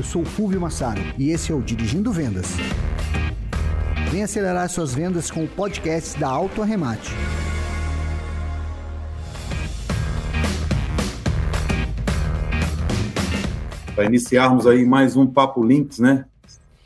[0.00, 2.56] eu sou o Fulvio Massaro e esse é o Dirigindo Vendas.
[4.10, 7.10] Vem acelerar suas vendas com o podcast da Auto Arremate.
[13.94, 16.24] Para iniciarmos aí mais um Papo Links, né?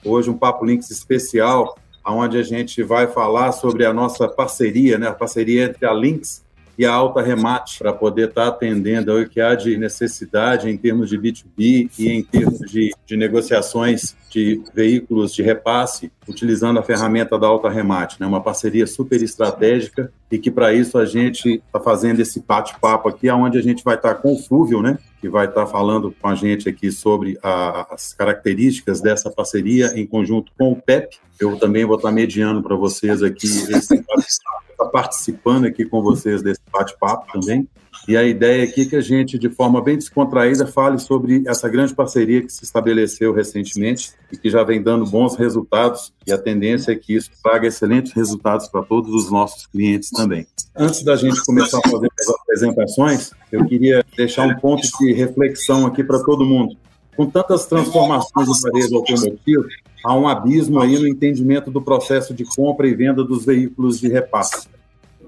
[0.04, 5.06] Hoje um Papo Links especial, onde a gente vai falar sobre a nossa parceria, né?
[5.06, 6.43] A parceria entre a Links
[6.78, 10.76] e a alta remate para poder estar tá atendendo o que há de necessidade em
[10.76, 16.82] termos de B2B e em termos de, de negociações de veículos de repasse, utilizando a
[16.82, 18.26] ferramenta da alta remate, né?
[18.26, 23.30] uma parceria super estratégica e que para isso a gente está fazendo esse bate-papo aqui,
[23.30, 24.98] onde a gente vai estar tá com o Fúvio, né?
[25.20, 29.92] que vai estar tá falando com a gente aqui sobre a, as características dessa parceria
[29.94, 31.16] em conjunto com o PEP.
[31.38, 36.02] Eu também vou estar tá mediando para vocês aqui esse bate-papo estar participando aqui com
[36.02, 37.68] vocês desse bate-papo também.
[38.06, 41.68] E a ideia aqui é que a gente, de forma bem descontraída, fale sobre essa
[41.68, 46.12] grande parceria que se estabeleceu recentemente e que já vem dando bons resultados.
[46.26, 50.46] E a tendência é que isso traga excelentes resultados para todos os nossos clientes também.
[50.76, 55.86] Antes da gente começar a fazer as apresentações, eu queria deixar um ponto de reflexão
[55.86, 56.76] aqui para todo mundo.
[57.16, 59.64] Com tantas transformações no varejo automotivo,
[60.04, 64.08] há um abismo aí no entendimento do processo de compra e venda dos veículos de
[64.08, 64.68] repasse.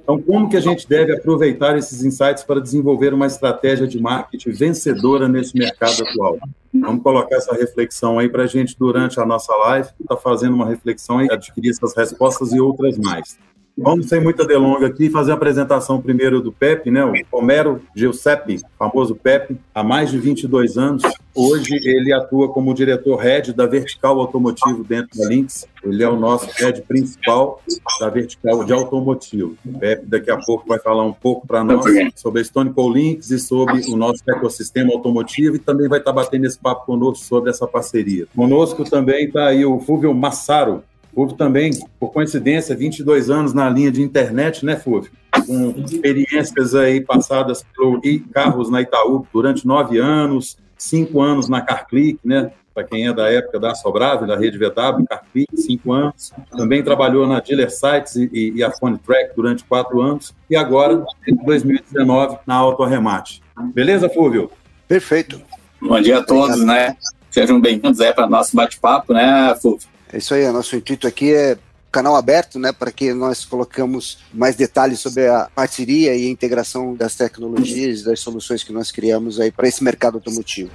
[0.06, 4.53] Então, como que a gente deve aproveitar esses insights para desenvolver uma estratégia de marketing
[4.53, 6.39] vencedora nesse mercado atual?
[6.73, 10.55] Vamos colocar essa reflexão aí para a gente, durante a nossa live, estar tá fazendo
[10.55, 13.37] uma reflexão e adquirir essas respostas e outras mais.
[13.79, 17.05] Vamos, sem muita delonga aqui, fazer a apresentação primeiro do Pepe, né?
[17.05, 21.03] O Romero Giuseppe, famoso Pepe, há mais de 22 anos.
[21.35, 25.69] Hoje ele atua como diretor-head da vertical automotivo dentro da Lynx.
[25.85, 27.61] Ele é o nosso head principal
[28.01, 29.55] da vertical de automotivo.
[29.67, 32.99] O Pepe daqui a pouco vai falar um pouco para nós sobre a Stone Cold
[32.99, 37.23] Lynx e sobre o nosso ecossistema automotivo e também vai estar batendo esse papo conosco
[37.23, 38.27] sobre essa parceria.
[38.35, 40.83] Conosco também está aí o Fúvio Massaro,
[41.17, 45.10] Fúvio também, por coincidência, 22 anos na linha de internet, né, Fúvio?
[45.47, 48.03] Com experiências aí passadas por
[48.34, 52.53] carros na Itaú durante nove anos, cinco anos na CarClick, né?
[52.75, 56.34] Para quem é da época da Sobrave, da rede VW, CarClick, cinco anos.
[56.55, 60.34] Também trabalhou na Dealer Sites e, e a Phone Track durante quatro anos.
[60.50, 63.43] E agora, em 2019, na Auto Arremate.
[63.72, 64.50] Beleza, Fúvio?
[64.87, 65.41] Perfeito.
[65.81, 66.94] Bom dia a todos, né?
[67.31, 69.96] Sejam bem-vindos aí para o nosso bate-papo, né, Fúvio?
[70.16, 71.59] É isso aí, nosso intuito aqui é
[71.93, 76.94] canal aberto, né, para que nós colocamos mais detalhes sobre a parceria e a integração
[76.94, 80.71] das tecnologias, das soluções que nós criamos aí para esse mercado automotivo.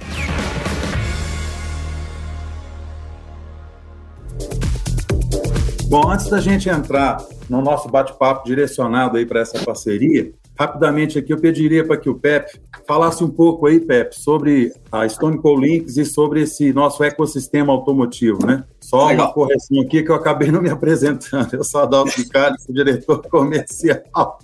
[5.88, 7.18] Bom, antes da gente entrar
[7.50, 12.14] no nosso bate-papo direcionado aí para essa parceria, rapidamente aqui eu pediria para que o
[12.14, 17.02] Pepe falasse um pouco aí, Pepe, sobre a Stone Cold Links e sobre esse nosso
[17.02, 18.64] ecossistema automotivo, né?
[18.80, 19.26] Só Legal.
[19.26, 21.54] uma correção aqui que eu acabei não me apresentando.
[21.54, 24.38] Eu sou Adalto Picard, sou diretor comercial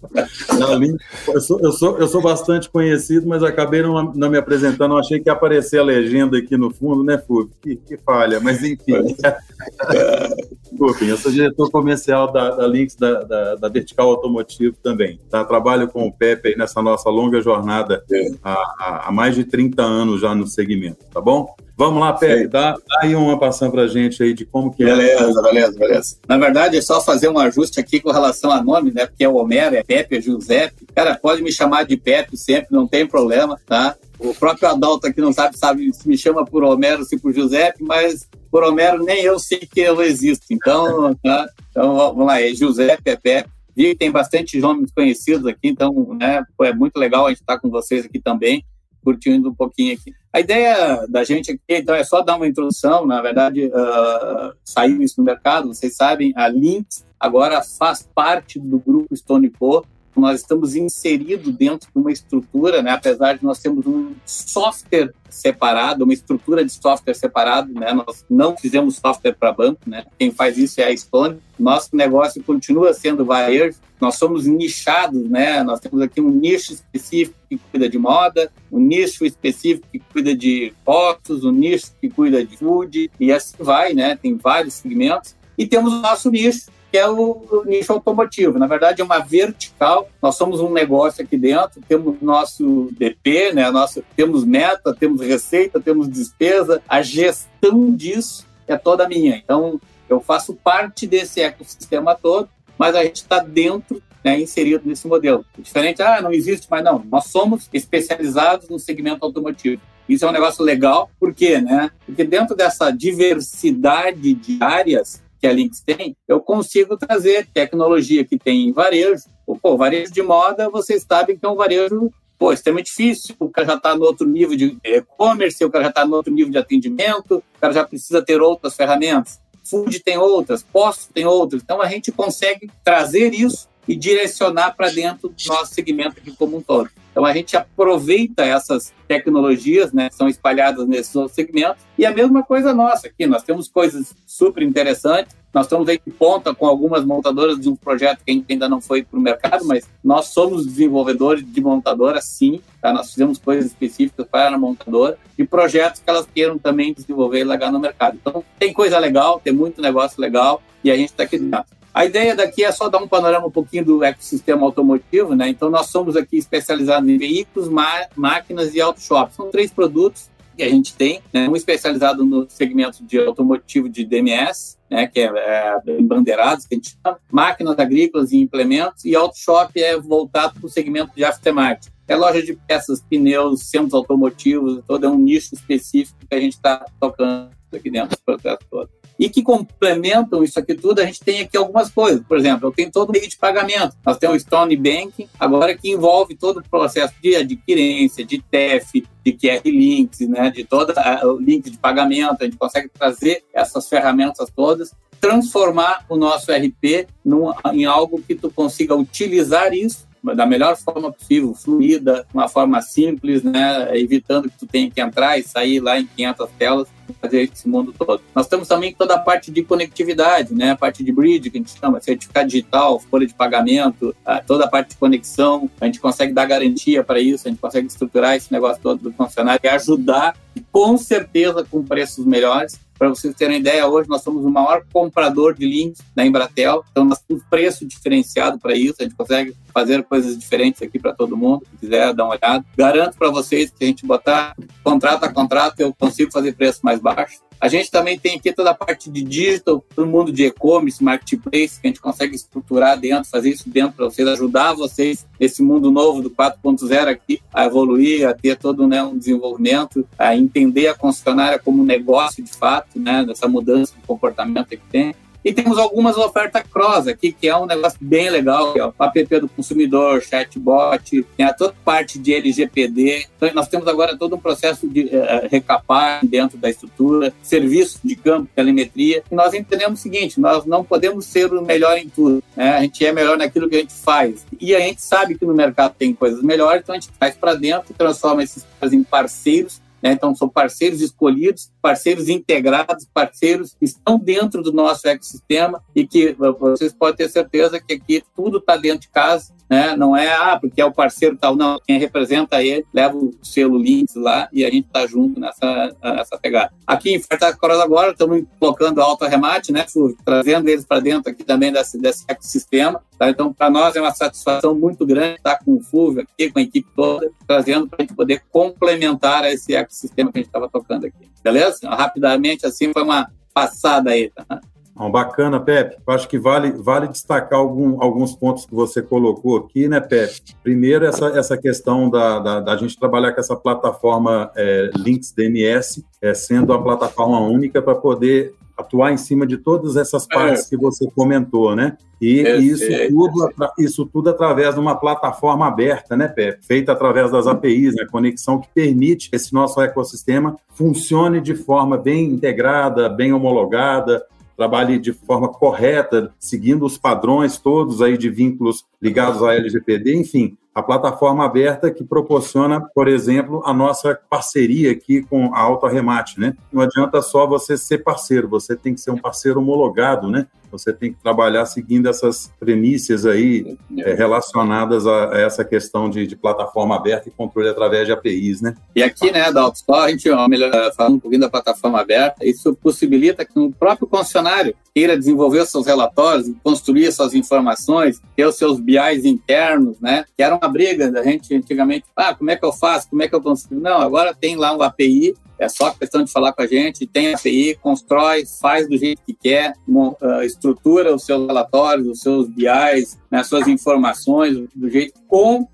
[0.58, 1.04] da Links.
[1.26, 4.94] Eu sou, eu, sou, eu sou bastante conhecido, mas acabei não, não me apresentando.
[4.94, 7.50] Eu achei que ia aparecer a legenda aqui no fundo, né, Fúvio?
[7.60, 9.16] Que, que falha, mas enfim.
[10.78, 15.18] Desculpem, eu sou diretor comercial da, da Links, da, da, da, Vertical Automotivo também.
[15.28, 15.44] Tá?
[15.44, 18.30] Trabalho com o Pepe nessa nossa longa jornada é.
[18.44, 21.52] há, há mais de 30 anos já no segmento, tá bom?
[21.76, 24.84] Vamos lá, Pepe, dá, dá, aí uma passão para a gente aí de como que
[24.84, 25.16] beleza, é.
[25.18, 26.16] Beleza, beleza, beleza.
[26.28, 29.06] Na verdade, é só fazer um ajuste aqui com relação a nome, né?
[29.06, 30.86] Porque é o Homero, é Pepe, é Giuseppe.
[30.94, 33.96] Cara, pode me chamar de Pepe sempre, não tem problema, tá?
[34.18, 37.82] O próprio Adalto aqui não sabe, sabe se me chama por Homero, se por Giuseppe,
[37.84, 40.46] mas por Homero nem eu sei que eu existo.
[40.50, 41.46] Então, tá?
[41.70, 43.50] então vamos lá, é Giuseppe, é Pepe.
[43.76, 47.60] Vi que tem bastante nomes conhecidos aqui, então né, é muito legal a gente estar
[47.60, 48.64] com vocês aqui também
[49.08, 50.12] curtindo um pouquinho aqui.
[50.32, 53.06] A ideia da gente aqui, então, é só dar uma introdução.
[53.06, 58.78] Na verdade, uh, saiu isso no mercado, vocês sabem, a Lynx agora faz parte do
[58.78, 59.84] grupo Stone Co.
[60.16, 62.90] Nós estamos inseridos dentro de uma estrutura, né?
[62.90, 67.92] apesar de nós termos um software separado, uma estrutura de software separado, né?
[67.92, 70.04] Nós não fizemos software para banco, né?
[70.18, 71.38] Quem faz isso é a Stone.
[71.58, 73.78] Nosso negócio continua sendo varejo.
[74.00, 75.62] Nós somos nichados, né?
[75.62, 80.34] Nós temos aqui um nicho específico que cuida de moda, um nicho específico que cuida
[80.34, 84.16] de fotos, um nicho que cuida de food e assim vai, né?
[84.16, 85.36] Tem vários segmentos.
[85.56, 88.58] E temos o nosso nicho, que é o nicho automotivo.
[88.58, 90.08] Na verdade, é uma vertical.
[90.22, 93.70] Nós somos um negócio aqui dentro, temos nosso DP, né?
[93.70, 96.82] Nosso, temos meta, temos receita, temos despesa.
[96.88, 99.36] A gestão disso é toda minha.
[99.36, 102.48] Então, eu faço parte desse ecossistema todo,
[102.78, 105.44] mas a gente está dentro, né, inserido nesse modelo.
[105.58, 107.04] Diferente, ah, não existe, mas não.
[107.10, 109.82] Nós somos especializados no segmento automotivo.
[110.08, 111.90] Isso é um negócio legal, por quê, né?
[112.06, 118.38] Porque dentro dessa diversidade de áreas que a Lynx tem, eu consigo trazer tecnologia que
[118.38, 119.24] tem em varejo.
[119.62, 123.66] Pô, varejo de moda, vocês sabem que é um varejo pô, extremamente difícil, o cara
[123.66, 126.58] já está no outro nível de e-commerce, o cara já está no outro nível de
[126.58, 129.40] atendimento, o cara já precisa ter outras ferramentas.
[129.64, 131.62] Food tem outras, posto tem outras.
[131.62, 136.58] Então a gente consegue trazer isso e direcionar para dentro do nosso segmento aqui como
[136.58, 136.90] um todo.
[137.10, 142.12] Então a gente aproveita essas tecnologias, né, que são espalhadas nesses outros segmentos, e a
[142.12, 146.66] mesma coisa nossa aqui, nós temos coisas super interessantes, nós estamos aí de ponta com
[146.66, 150.66] algumas montadoras de um projeto que ainda não foi para o mercado, mas nós somos
[150.66, 152.92] desenvolvedores de montadora, sim, tá?
[152.92, 157.44] nós fizemos coisas específicas para a montadora e projetos que elas queiram também desenvolver e
[157.44, 158.18] largar no mercado.
[158.20, 161.77] Então tem coisa legal, tem muito negócio legal e a gente está aqui dentro.
[161.92, 165.48] A ideia daqui é só dar um panorama um pouquinho do ecossistema automotivo, né?
[165.48, 167.68] Então, nós somos aqui especializados em veículos,
[168.14, 169.34] máquinas e auto shop.
[169.34, 171.48] São três produtos que a gente tem, né?
[171.48, 175.06] um especializado no segmento de automotivo de DMS, né?
[175.06, 179.80] que é, é bandeirados, que a gente chama, máquinas agrícolas e implementos, e auto shop
[179.80, 181.92] é voltado para o segmento de aftermarket.
[182.08, 186.54] É loja de peças, pneus, centros automotivos, todo é um nicho específico que a gente
[186.54, 188.88] está tocando aqui dentro do processo todo
[189.18, 192.22] e que complementam isso aqui tudo, a gente tem aqui algumas coisas.
[192.24, 193.96] Por exemplo, eu tenho todo o meio de pagamento.
[194.06, 199.04] Nós temos o Stone Bank, agora que envolve todo o processo de adquirência, de TEF,
[199.24, 200.94] de QR Links, né, de todo
[201.24, 202.36] o link de pagamento.
[202.40, 208.36] A gente consegue trazer essas ferramentas todas transformar o nosso RP num, em algo que
[208.36, 214.58] tu consiga utilizar isso da melhor forma possível, fluida, uma forma simples, né, evitando que
[214.58, 218.22] tu tenha que entrar e sair lá em 500 telas, fazer esse mundo todo.
[218.34, 221.60] Nós temos também toda a parte de conectividade, né, a parte de bridge, que a
[221.60, 224.14] gente chama, certificado digital, folha de pagamento,
[224.46, 227.86] toda a parte de conexão, a gente consegue dar garantia para isso, a gente consegue
[227.86, 230.36] estruturar esse negócio todo do funcionário e ajudar,
[230.72, 235.54] com certeza, com preços melhores, para vocês terem ideia, hoje nós somos o maior comprador
[235.54, 240.02] de links da Embratel, então nós temos preço diferenciado para isso, a gente consegue fazer
[240.02, 242.64] coisas diferentes aqui para todo mundo, que quiser dar uma olhada.
[242.76, 246.97] Garanto para vocês que a gente botar contrato a contrato, eu consigo fazer preço mais
[246.98, 247.40] baixo.
[247.60, 251.80] A gente também tem aqui toda a parte de digital, todo mundo de e-commerce, marketplace,
[251.80, 255.90] que a gente consegue estruturar dentro, fazer isso dentro para vocês, ajudar vocês nesse mundo
[255.90, 260.94] novo do 4.0 aqui a evoluir, a ter todo né, um desenvolvimento, a entender a
[260.94, 265.14] concessionária como um negócio de fato, né, dessa mudança de comportamento que tem.
[265.48, 268.92] E temos algumas ofertas cross aqui, que é um negócio bem legal, que é o
[269.00, 273.26] app do consumidor, chatbot, tem a toda parte de LGPD.
[273.34, 278.14] Então, nós temos agora todo um processo de uh, recapar dentro da estrutura, serviços de
[278.14, 279.22] campo, telemetria.
[279.32, 282.42] E nós entendemos o seguinte, nós não podemos ser o melhor em tudo.
[282.54, 282.76] Né?
[282.76, 284.44] A gente é melhor naquilo que a gente faz.
[284.60, 287.54] E a gente sabe que no mercado tem coisas melhores, então a gente traz para
[287.54, 290.12] dentro, transforma esses em parceiros né?
[290.12, 296.34] Então, são parceiros escolhidos, parceiros integrados, parceiros que estão dentro do nosso ecossistema e que
[296.58, 299.94] vocês podem ter certeza que aqui tudo está dentro de casa né?
[299.96, 301.78] Não é, ah, porque é o parceiro tal, não.
[301.86, 306.38] Quem representa ele leva o selo Links lá e a gente tá junto nessa, nessa
[306.38, 306.72] pegada.
[306.86, 309.84] Aqui em Ferta Coros agora, estamos colocando alto remate, né,
[310.24, 313.02] trazendo eles para dentro aqui também desse, desse ecossistema.
[313.18, 313.28] Tá?
[313.28, 316.62] Então, para nós é uma satisfação muito grande estar com o FUV aqui, com a
[316.62, 321.06] equipe toda, trazendo para a gente poder complementar esse ecossistema que a gente estava tocando
[321.06, 321.30] aqui.
[321.42, 321.88] Beleza?
[321.88, 324.30] Rapidamente, assim, foi uma passada aí.
[324.30, 324.60] Tá?
[324.94, 325.96] Bom, bacana, Pepe.
[326.08, 330.42] Acho que vale, vale destacar algum, alguns pontos que você colocou aqui, né, Pepe?
[330.62, 336.04] Primeiro, essa, essa questão da, da, da gente trabalhar com essa plataforma é, Links DMS,
[336.20, 340.34] é, sendo a plataforma única para poder atuar em cima de todas essas é.
[340.34, 340.68] partes é.
[340.70, 341.96] que você comentou, né?
[342.20, 346.66] E isso, tudo, isso tudo através de uma plataforma aberta, né, Pepe?
[346.66, 348.06] Feita através das APIs, né?
[348.10, 354.24] Conexão que permite que esse nosso ecossistema funcione de forma bem integrada, bem homologada,
[354.56, 360.56] trabalhe de forma correta, seguindo os padrões todos aí de vínculos ligados à LGPD, enfim,
[360.78, 366.38] a plataforma aberta que proporciona, por exemplo, a nossa parceria aqui com a Auto Arremate,
[366.38, 366.54] né?
[366.72, 370.46] Não adianta só você ser parceiro, você tem que ser um parceiro homologado, né?
[370.70, 376.26] Você tem que trabalhar seguindo essas premissas aí é, relacionadas a, a, essa questão de,
[376.26, 378.74] de, plataforma aberta e controle através de APIs, né?
[378.94, 382.74] E aqui, né, da Autostore, a gente melhor, falando um pouquinho da plataforma aberta, isso
[382.74, 388.80] possibilita que o próprio concessionário queira desenvolver seus relatórios, construir suas informações, ter os seus
[388.80, 390.24] BIs internos, né?
[390.36, 392.04] Que era uma briga da gente antigamente.
[392.16, 393.08] Ah, como é que eu faço?
[393.08, 393.80] Como é que eu consigo?
[393.80, 397.34] Não, agora tem lá um API é só questão de falar com a gente, tem
[397.34, 399.74] API, constrói, faz do jeito que quer,
[400.22, 405.66] ah, estrutura os seus relatórios, os seus BIs, né, suas informações do jeito com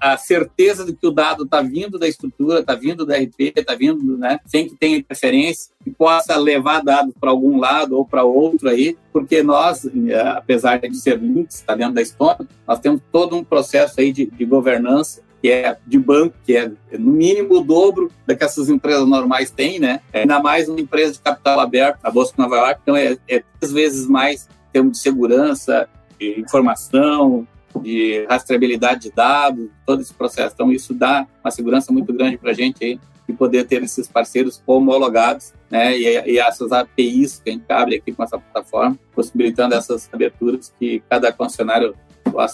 [0.00, 3.74] a, certeza de que o dado está vindo da estrutura, está vindo da RP, está
[3.74, 8.24] vindo, né, sem que tenha interferência, e possa levar dados para algum lado ou para
[8.24, 13.00] outro aí, porque nós, eh, apesar de ser links, está dentro da Stone, nós temos
[13.12, 17.56] todo um processo aí de, de governança que é de banco, que é no mínimo
[17.56, 20.00] o dobro da que essas empresas normais têm, né?
[20.10, 23.18] É ainda mais uma empresa de capital aberto, a Bolsa de Nova York, então é,
[23.28, 25.86] é três vezes mais em termos de segurança,
[26.18, 27.46] de informação,
[27.82, 30.54] de rastreabilidade de dados, todo esse processo.
[30.54, 32.98] Então, isso dá uma segurança muito grande para a gente aí,
[33.28, 37.96] de poder ter esses parceiros homologados, né, e, e, essas APIs que a gente abre
[37.96, 41.94] aqui com essa plataforma, possibilitando essas aberturas que cada concessionário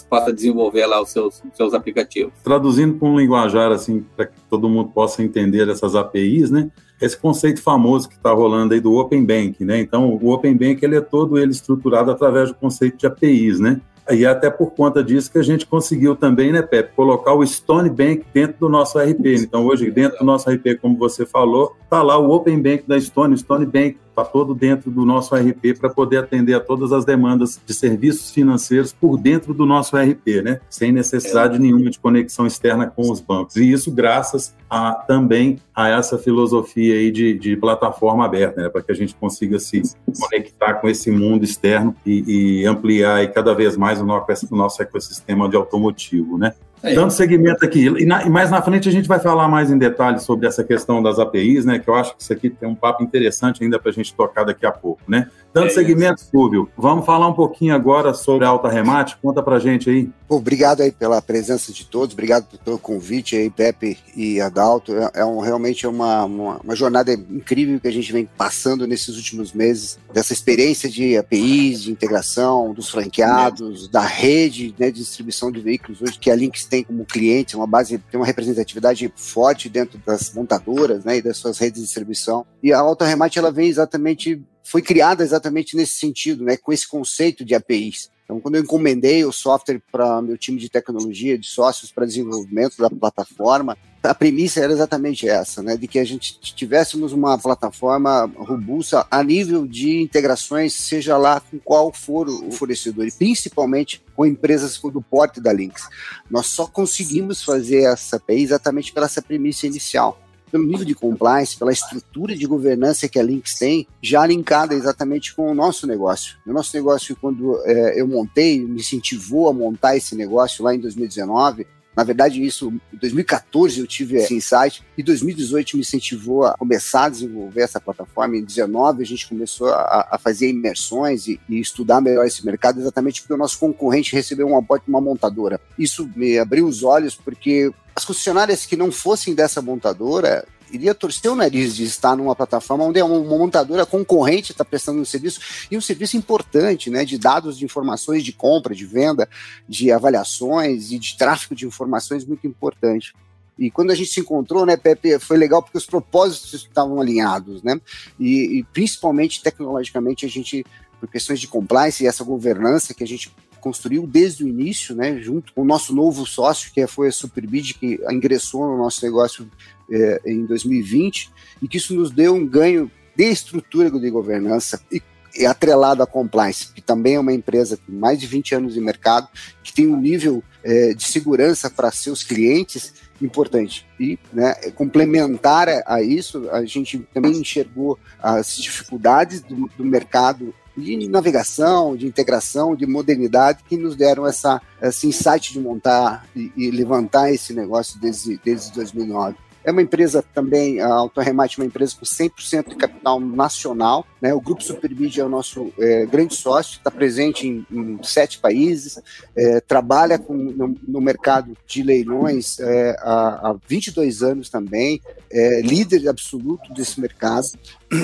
[0.09, 2.33] possa desenvolver lá os seus, seus aplicativos.
[2.43, 6.69] Traduzindo para um linguajar assim, para que todo mundo possa entender essas APIs, né?
[7.01, 9.79] Esse conceito famoso que está rolando aí do Open Bank, né?
[9.79, 13.81] Então, o Open Bank ele é todo ele estruturado através do conceito de APIs, né?
[14.09, 17.89] E até por conta disso que a gente conseguiu também, né, Pepe, colocar o Stone
[17.89, 19.25] Bank dentro do nosso RP.
[19.43, 22.99] Então, hoje, dentro do nosso RP, como você falou, está lá o Open Bank da
[22.99, 27.03] Stone, Stone Bank está todo dentro do nosso RP para poder atender a todas as
[27.03, 30.59] demandas de serviços financeiros por dentro do nosso RP, né?
[30.69, 31.59] Sem necessidade é.
[31.59, 33.55] nenhuma de conexão externa com os bancos.
[33.55, 38.69] E isso graças a, também a essa filosofia aí de, de plataforma aberta, né?
[38.69, 39.81] Para que a gente consiga se
[40.19, 44.55] conectar com esse mundo externo e, e ampliar aí cada vez mais o nosso, o
[44.55, 46.53] nosso ecossistema de automotivo, né?
[46.83, 49.69] É Dando segmento aqui, e, na, e, mais na frente a gente vai falar mais
[49.69, 51.77] em detalhes sobre essa questão das APIs, né?
[51.77, 54.43] Que eu acho que isso aqui tem um papo interessante ainda para a gente tocar
[54.43, 55.29] daqui a pouco, né?
[55.53, 59.17] Dando é seguimento, Fúvio, vamos falar um pouquinho agora sobre a Alta Remate.
[59.21, 60.09] Conta pra gente aí.
[60.29, 64.93] Obrigado aí pela presença de todos, obrigado pelo convite aí, Pepe e Adalto.
[64.95, 68.87] É, é um, realmente é uma, uma, uma, jornada incrível que a gente vem passando
[68.87, 74.99] nesses últimos meses, dessa experiência de APIs, de integração, dos franqueados, da rede né, de
[74.99, 79.11] distribuição de veículos hoje, que a Lynx tem como cliente, uma base, tem uma representatividade
[79.17, 82.45] forte dentro das montadoras né, e das suas redes de distribuição.
[82.63, 86.87] E a Alta Remate ela vem exatamente foi criada exatamente nesse sentido, né, com esse
[86.87, 88.09] conceito de APIs.
[88.31, 92.77] Então, quando eu encomendei o software para meu time de tecnologia, de sócios para desenvolvimento
[92.77, 98.31] da plataforma, a premissa era exatamente essa, né, de que a gente tivéssemos uma plataforma
[98.37, 104.25] robusta a nível de integrações, seja lá com qual for o fornecedor, e principalmente com
[104.25, 105.89] empresas do porte da Lynx.
[106.29, 110.17] Nós só conseguimos fazer essa API exatamente pela essa premissa inicial
[110.51, 115.33] pelo nível de compliance, pela estrutura de governança que a Lynx tem, já linkada exatamente
[115.33, 116.35] com o nosso negócio.
[116.45, 120.79] O nosso negócio, quando é, eu montei, me incentivou a montar esse negócio lá em
[120.79, 126.53] 2019, na verdade, isso em 2014 eu tive esse insight, e 2018 me incentivou a
[126.57, 128.35] começar a desenvolver essa plataforma.
[128.35, 132.79] Em 2019 a gente começou a, a fazer imersões e, e, estudar melhor esse mercado,
[132.79, 135.59] exatamente porque o nosso concorrente recebeu um aporte de uma montadora.
[135.77, 141.31] Isso me abriu os olhos porque as concessionárias que não fossem dessa montadora iria torcer
[141.31, 145.77] o nariz de estar numa plataforma onde uma montadora concorrente está prestando um serviço e
[145.77, 149.27] um serviço importante, né, de dados de informações de compra, de venda,
[149.67, 153.13] de avaliações e de tráfego de informações muito importante.
[153.57, 157.61] E quando a gente se encontrou, né, Pepe, foi legal porque os propósitos estavam alinhados,
[157.61, 157.79] né?
[158.19, 160.65] E, e principalmente tecnologicamente a gente,
[160.99, 165.21] por questões de compliance e essa governança que a gente construiu desde o início, né,
[165.21, 169.47] junto com o nosso novo sócio, que foi a Superbid, que ingressou no nosso negócio
[169.91, 171.29] é, em 2020,
[171.61, 175.01] e que isso nos deu um ganho de estrutura de governança e,
[175.45, 179.29] atrelado à compliance, que também é uma empresa com mais de 20 anos de mercado,
[179.63, 183.85] que tem um nível é, de segurança para seus clientes importante.
[183.99, 191.07] E né, complementar a isso, a gente também enxergou as dificuldades do, do mercado de
[191.07, 196.71] navegação, de integração, de modernidade que nos deram essa, esse insight de montar e, e
[196.71, 199.35] levantar esse negócio desde, desde 2009.
[199.63, 204.05] É uma empresa também, a Autorremate é uma empresa com 100% de capital nacional.
[204.21, 204.33] Né?
[204.33, 208.99] O Grupo Superbid é o nosso é, grande sócio, está presente em, em, sete países,
[209.35, 215.61] é, trabalha com, no, no, mercado de leilões é, há, há 22 anos também, é
[215.61, 217.47] líder absoluto desse mercado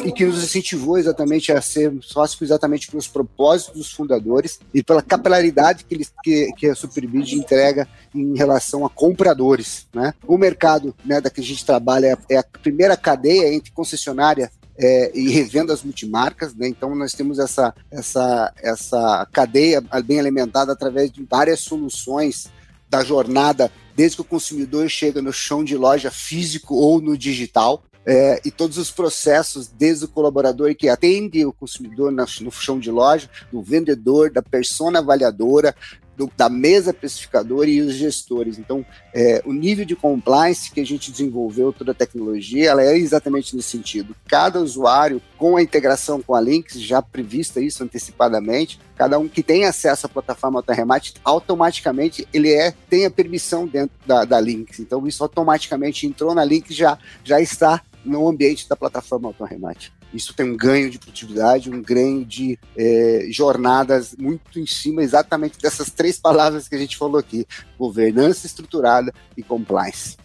[0.06, 5.02] e que nos incentivou exatamente a ser sócio exatamente pelos propósitos dos fundadores e pela
[5.02, 9.88] capilaridade que, eles, que, que a Superbid entrega em relação a compradores.
[9.94, 10.14] Né?
[10.28, 15.12] O mercado né, da que a gente trabalha é a primeira cadeia entre concessionária é,
[15.16, 16.68] e revendas multimarcas, né?
[16.68, 22.48] Então nós temos essa, essa, essa cadeia bem alimentada através de várias soluções
[22.90, 27.84] da jornada, desde que o consumidor chega no chão de loja físico ou no digital,
[28.08, 32.90] é, e todos os processos, desde o colaborador que atende o consumidor no chão de
[32.90, 35.76] loja, do vendedor, da persona avaliadora,
[36.16, 38.58] do, da mesa precificadora e os gestores.
[38.58, 38.84] Então,
[39.14, 43.54] é, o nível de compliance que a gente desenvolveu, toda a tecnologia, ela é exatamente
[43.54, 44.16] nesse sentido.
[44.26, 49.44] Cada usuário, com a integração com a Lynx, já prevista isso antecipadamente, cada um que
[49.44, 54.80] tem acesso à plataforma AutoRemate, automaticamente ele é, tem a permissão dentro da, da Lynx.
[54.80, 59.94] Então, isso automaticamente entrou na Lynx já já está no ambiente da plataforma AutoRemate.
[60.14, 65.60] Isso tem um ganho de produtividade, um ganho de é, jornadas muito em cima exatamente
[65.60, 67.46] dessas três palavras que a gente falou aqui:
[67.78, 70.18] governança estruturada e compliance.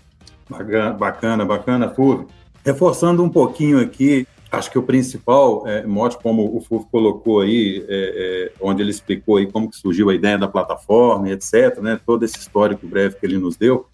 [0.49, 2.29] Bacana, bacana Fulvio.
[2.64, 7.85] Reforçando um pouquinho aqui, acho que o principal é, mote, como o Fulvio colocou aí,
[7.88, 11.99] é, é, onde ele explicou aí como que surgiu a ideia da plataforma, etc., né,
[12.05, 13.87] todo esse histórico breve que ele nos deu,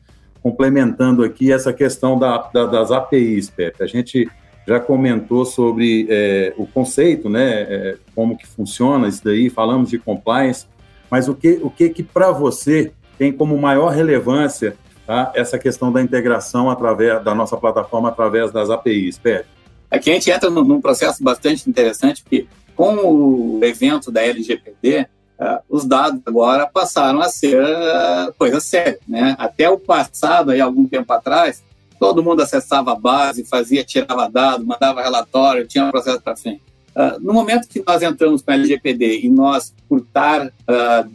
[0.42, 3.82] complementando aqui essa questão da, da, das APIs, Pepe.
[3.82, 4.28] A gente
[4.66, 9.98] já comentou sobre é, o conceito, né, é, como que funciona isso daí, falamos de
[9.98, 10.66] compliance,
[11.10, 14.76] mas o que, o que, que para você tem como maior relevância
[15.06, 19.48] tá, essa questão da integração através da nossa plataforma através das APIs, Pepe?
[19.90, 25.08] Aqui a gente entra num, num processo bastante interessante, porque com o evento da LGPD,
[25.38, 28.98] Uh, os dados agora passaram a ser uh, coisa séria.
[29.06, 29.36] Né?
[29.38, 31.62] Até o passado, aí, algum tempo atrás,
[31.98, 36.60] todo mundo acessava a base, fazia, tirava dados, mandava relatório, tinha um processo para frente.
[36.90, 40.52] Uh, no momento que nós entramos com a LGPD e nós, por estar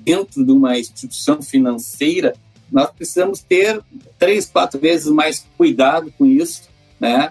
[0.05, 2.33] dentro de uma instituição financeira,
[2.71, 3.81] nós precisamos ter
[4.17, 6.63] três, quatro vezes mais cuidado com isso,
[6.97, 7.29] né?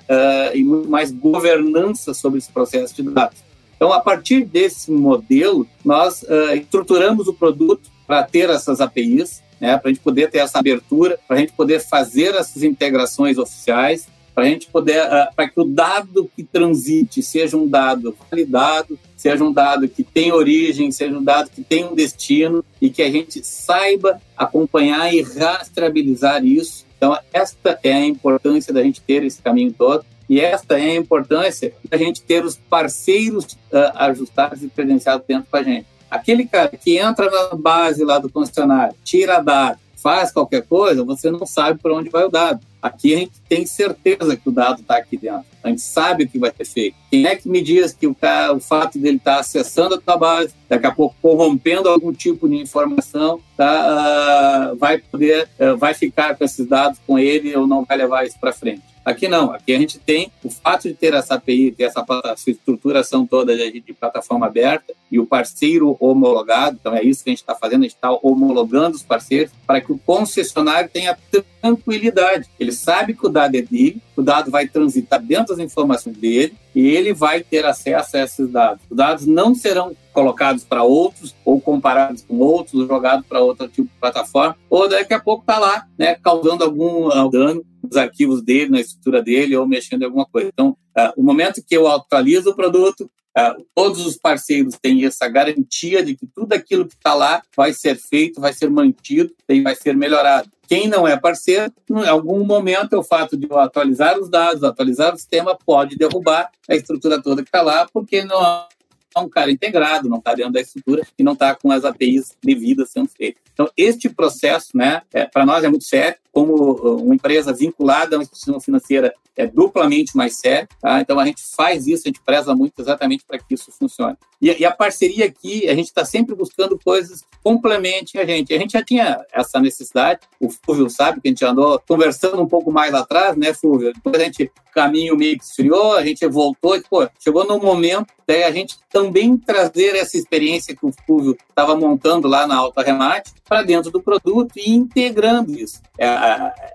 [0.55, 3.39] e muito mais governança sobre esse processo de dados.
[3.83, 9.77] Então, a partir desse modelo, nós uh, estruturamos o produto para ter essas APIs, né,
[9.77, 14.07] para a gente poder ter essa abertura, para a gente poder fazer essas integrações oficiais,
[14.33, 18.97] para a gente poder, uh, para que o dado que transite seja um dado validado,
[19.17, 23.03] seja um dado que tem origem, seja um dado que tem um destino e que
[23.03, 26.87] a gente saiba acompanhar e rastreabilizar isso.
[26.97, 30.05] Então, esta é a importância da gente ter esse caminho todo.
[30.29, 35.49] E esta é a importância da gente ter os parceiros uh, ajustados e credenciados dentro
[35.51, 35.87] com a gente.
[36.11, 41.31] Aquele cara que entra na base lá do concessionário, tira dado, faz qualquer coisa, você
[41.31, 42.61] não sabe para onde vai o dado.
[42.83, 45.45] Aqui a gente tem certeza que o dado está aqui dentro.
[45.63, 46.97] A gente sabe o que vai ter feito.
[47.09, 50.01] Quem é que me diz que o, cara, o fato dele estar tá acessando a
[50.01, 55.77] tua base, daqui a pouco corrompendo algum tipo de informação, tá, uh, vai poder, uh,
[55.77, 58.83] vai ficar com esses dados com ele ou não vai levar isso para frente?
[59.05, 62.51] Aqui não, aqui a gente tem o fato de ter essa API, ter essa, essa
[62.51, 67.33] estruturação toda de, de, plataforma aberta e o parceiro homologado, então é isso que a
[67.33, 71.19] gente está fazendo, a gente está homologando os parceiros para que o concessionário tenha
[71.61, 72.49] tranquilidade.
[72.61, 76.55] Ele sabe que o dado é dele, o dado vai transitar dentro das informações dele
[76.75, 78.85] e ele vai ter acesso a esses dados.
[78.91, 83.69] Os dados não serão colocados para outros ou comparados com outros, ou jogados para outro
[83.69, 88.43] tipo de plataforma, ou daqui a pouco está lá, né, causando algum dano nos arquivos
[88.43, 90.51] dele, na estrutura dele, ou mexendo em alguma coisa.
[90.53, 95.29] Então, uh, o momento que eu atualizo o produto, uh, todos os parceiros têm essa
[95.29, 99.61] garantia de que tudo aquilo que está lá vai ser feito, vai ser mantido e
[99.61, 100.51] vai ser melhorado.
[100.69, 105.13] Quem não é parceiro, em algum momento, o fato de eu atualizar os dados, atualizar
[105.13, 109.51] o sistema, pode derrubar a estrutura toda que está lá, porque não é um cara
[109.51, 113.43] integrado, não está dentro da estrutura e não está com as APIs devidas sendo feitas.
[113.53, 118.17] Então, este processo, né, é, para nós é muito sério, como uh, uma empresa vinculada
[118.17, 121.01] a uma instituição financeira é duplamente mais sério, tá?
[121.01, 124.17] Então, a gente faz isso, a gente preza muito exatamente para que isso funcione.
[124.41, 128.53] E, e, a parceria aqui, a gente está sempre buscando coisas que complementem a gente.
[128.53, 132.49] A gente já tinha essa necessidade, o Fúvio sabe que a gente andou conversando um
[132.49, 133.93] pouco mais atrás, né, Fúvio?
[133.95, 138.13] Depois a gente, caminho meio que esfriou, a gente voltou e, pô, chegou no momento
[138.27, 142.83] de a gente também trazer essa experiência que o Fúvio estava montando lá na Alta
[142.83, 145.81] Remate para dentro do produto e integrando isso.
[145.97, 146.07] É,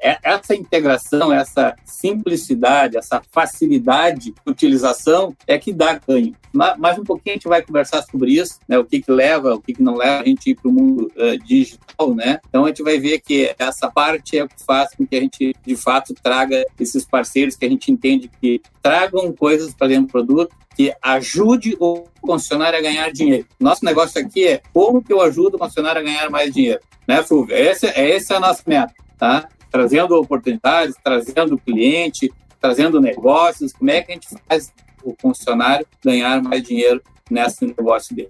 [0.01, 6.35] é, essa integração, essa simplicidade, essa facilidade de utilização é que dá ganho.
[6.51, 8.77] Mais um pouquinho a gente vai conversar sobre isso, né?
[8.77, 11.11] o que, que leva, o que, que não leva a gente ir para o mundo
[11.15, 12.15] uh, digital.
[12.15, 12.39] Né?
[12.49, 15.19] Então a gente vai ver que essa parte é o que faz com que a
[15.21, 20.07] gente, de fato, traga esses parceiros que a gente entende que tragam coisas para dentro
[20.07, 23.47] do produto que ajude o concessionário a ganhar dinheiro.
[23.59, 27.23] Nosso negócio aqui é como que eu ajudo o concessionário a ganhar mais dinheiro, né,
[27.23, 27.55] Fulvio?
[27.55, 29.47] Essa, essa é a nossa meta, tá?
[29.71, 36.41] Trazendo oportunidades, trazendo cliente, trazendo negócios, como é que a gente faz o concessionário ganhar
[36.41, 38.29] mais dinheiro nesse negócio dele.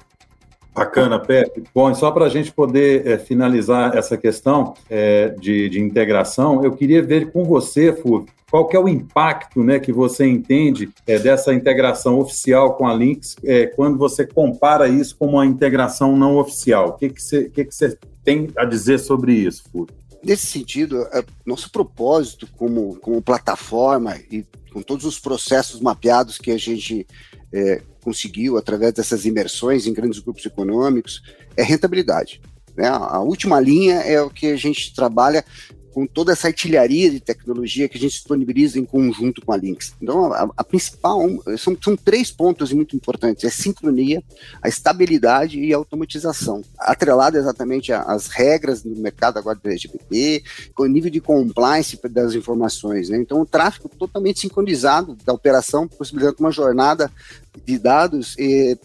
[0.78, 1.64] Bacana, Pepe.
[1.74, 6.72] Bom, só para a gente poder é, finalizar essa questão é, de, de, integração, eu
[6.72, 11.52] queria ver com você, Fulvio, qual é o impacto né, que você entende é, dessa
[11.52, 16.90] integração oficial com a Lynx é, quando você compara isso com uma integração não oficial?
[16.90, 19.96] O que, que, você, que, que você tem a dizer sobre isso, Fúvio?
[20.28, 26.52] Nesse sentido, é, nosso propósito como, como plataforma e com todos os processos mapeados que
[26.52, 27.08] a gente
[27.54, 31.22] é, conseguiu através dessas imersões em grandes grupos econômicos
[31.56, 32.42] é rentabilidade.
[32.76, 32.90] Né?
[32.90, 35.46] A última linha é o que a gente trabalha
[35.98, 39.96] com toda essa artilharia de tecnologia que a gente disponibiliza em conjunto com a Lynx.
[40.00, 44.22] Então, a, a principal, são, são, três pontos muito importantes, é a sincronia,
[44.62, 50.44] a estabilidade e a automatização, atrelada exatamente às regras do mercado agora do LGBT,
[50.76, 53.10] com o nível de compliance das informações.
[53.10, 53.18] Né?
[53.18, 57.12] Então, o tráfego totalmente sincronizado da operação, possibilitando uma jornada
[57.66, 58.78] de dados eh,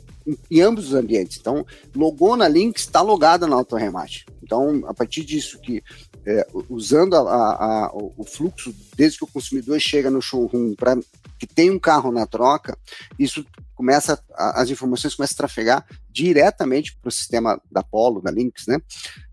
[0.50, 1.36] em ambos os ambientes.
[1.38, 4.24] Então, logou na Lynx, está logada na autorremate.
[4.42, 5.82] Então, a partir disso que
[6.26, 10.96] é, usando a, a, a, o fluxo desde que o consumidor chega no showroom para
[11.38, 12.78] que tem um carro na troca,
[13.18, 18.68] isso começa, as informações começam a trafegar diretamente para o sistema da Polo, da Lynx,
[18.68, 18.80] né?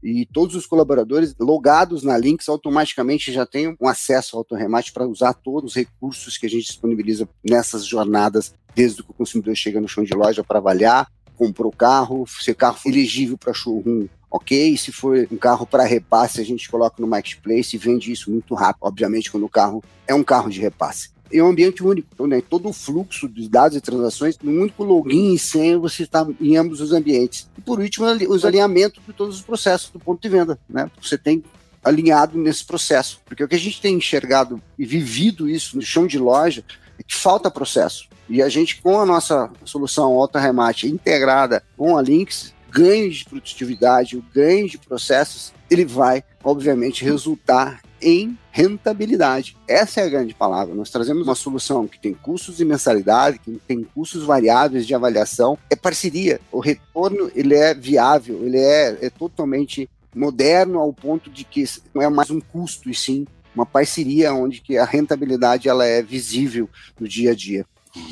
[0.01, 5.07] E todos os colaboradores logados na Lynx automaticamente já têm um acesso ao autorremate para
[5.07, 9.79] usar todos os recursos que a gente disponibiliza nessas jornadas, desde que o consumidor chega
[9.79, 13.53] no chão de loja para avaliar, comprou o carro, se o carro for elegível para
[13.53, 14.77] showroom, ok.
[14.77, 18.53] Se for um carro para repasse, a gente coloca no marketplace e vende isso muito
[18.53, 18.83] rápido.
[18.83, 21.09] Obviamente, quando o carro é um carro de repasse.
[21.31, 24.83] É um ambiente único, então, né, todo o fluxo dos dados e transações, num único
[24.83, 27.47] login e senha, você está em ambos os ambientes.
[27.55, 30.59] E por último, os alinhamentos de todos os processos do ponto de venda.
[30.67, 30.89] Né?
[30.99, 31.43] Você tem
[31.83, 33.21] alinhado nesse processo.
[33.25, 36.63] Porque o que a gente tem enxergado e vivido isso no chão de loja
[36.97, 38.07] é que falta processo.
[38.27, 43.25] E a gente, com a nossa solução Auto Remate integrada com a Lynx, ganho de
[43.25, 49.57] produtividade, o ganho de processos, ele vai, obviamente, resultar em rentabilidade.
[49.67, 50.73] Essa é a grande palavra.
[50.73, 55.57] Nós trazemos uma solução que tem custos de mensalidade, que tem custos variáveis de avaliação,
[55.69, 56.39] é parceria.
[56.51, 62.01] O retorno ele é viável, ele é, é totalmente moderno ao ponto de que não
[62.01, 66.69] é mais um custo e sim uma parceria onde que a rentabilidade ela é visível
[66.99, 67.65] no dia a dia.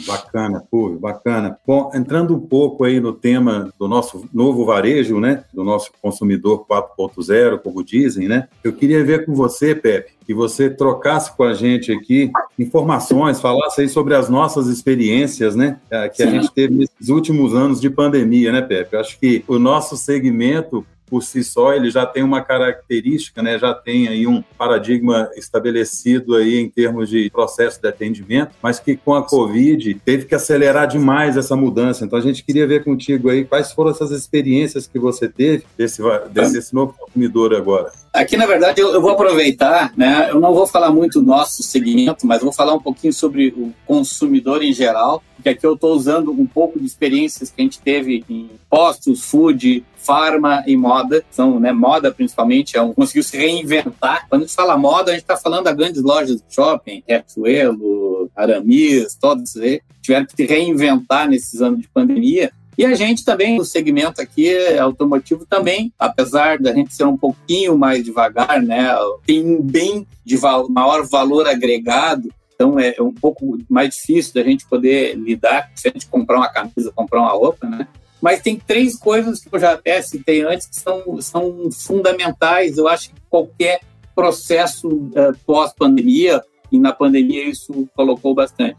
[0.05, 1.57] Bacana, pô, bacana.
[1.65, 6.65] Bom, entrando um pouco aí no tema do nosso novo varejo, né, do nosso consumidor
[6.65, 11.53] 4.0, como dizem, né, eu queria ver com você, Pepe, que você trocasse com a
[11.53, 16.23] gente aqui informações, falasse aí sobre as nossas experiências, né, eh, que Sim.
[16.23, 18.95] a gente teve nesses últimos anos de pandemia, né, Pepe?
[18.95, 23.57] Eu acho que o nosso segmento por si só ele já tem uma característica, né,
[23.57, 28.95] já tem aí um paradigma estabelecido aí em termos de processo de atendimento, mas que
[28.95, 32.05] com a Covid teve que acelerar demais essa mudança.
[32.05, 36.01] Então a gente queria ver contigo aí quais foram essas experiências que você teve desse,
[36.31, 37.91] desse novo consumidor agora.
[38.13, 40.27] Aqui, na verdade, eu, eu, vou aproveitar, né?
[40.29, 43.73] Eu não vou falar muito do nosso segmento, mas vou falar um pouquinho sobre o
[43.85, 47.79] consumidor em geral, porque aqui eu estou usando um pouco de experiências que a gente
[47.79, 51.23] teve em postos, food, farma e moda.
[51.29, 54.25] São, né, moda principalmente, é um, conseguiu se reinventar.
[54.29, 58.31] Quando a gente fala moda, a gente está falando das grandes lojas de shopping, Riachuelo,
[58.35, 63.59] Aramis, todos eles tiveram que se reinventar nesses anos de pandemia e a gente também,
[63.59, 68.89] o segmento aqui automotivo também, apesar da gente ser um pouquinho mais devagar, né,
[69.25, 74.43] tem um bem de val maior valor agregado, então é um pouco mais difícil da
[74.43, 77.87] gente poder lidar se a gente comprar uma camisa, comprar uma roupa, né?
[78.19, 82.87] Mas tem três coisas que eu já até citei antes que são, são fundamentais, eu
[82.87, 83.81] acho que qualquer
[84.15, 88.77] processo uh, pós-pandemia, e na pandemia isso colocou bastante.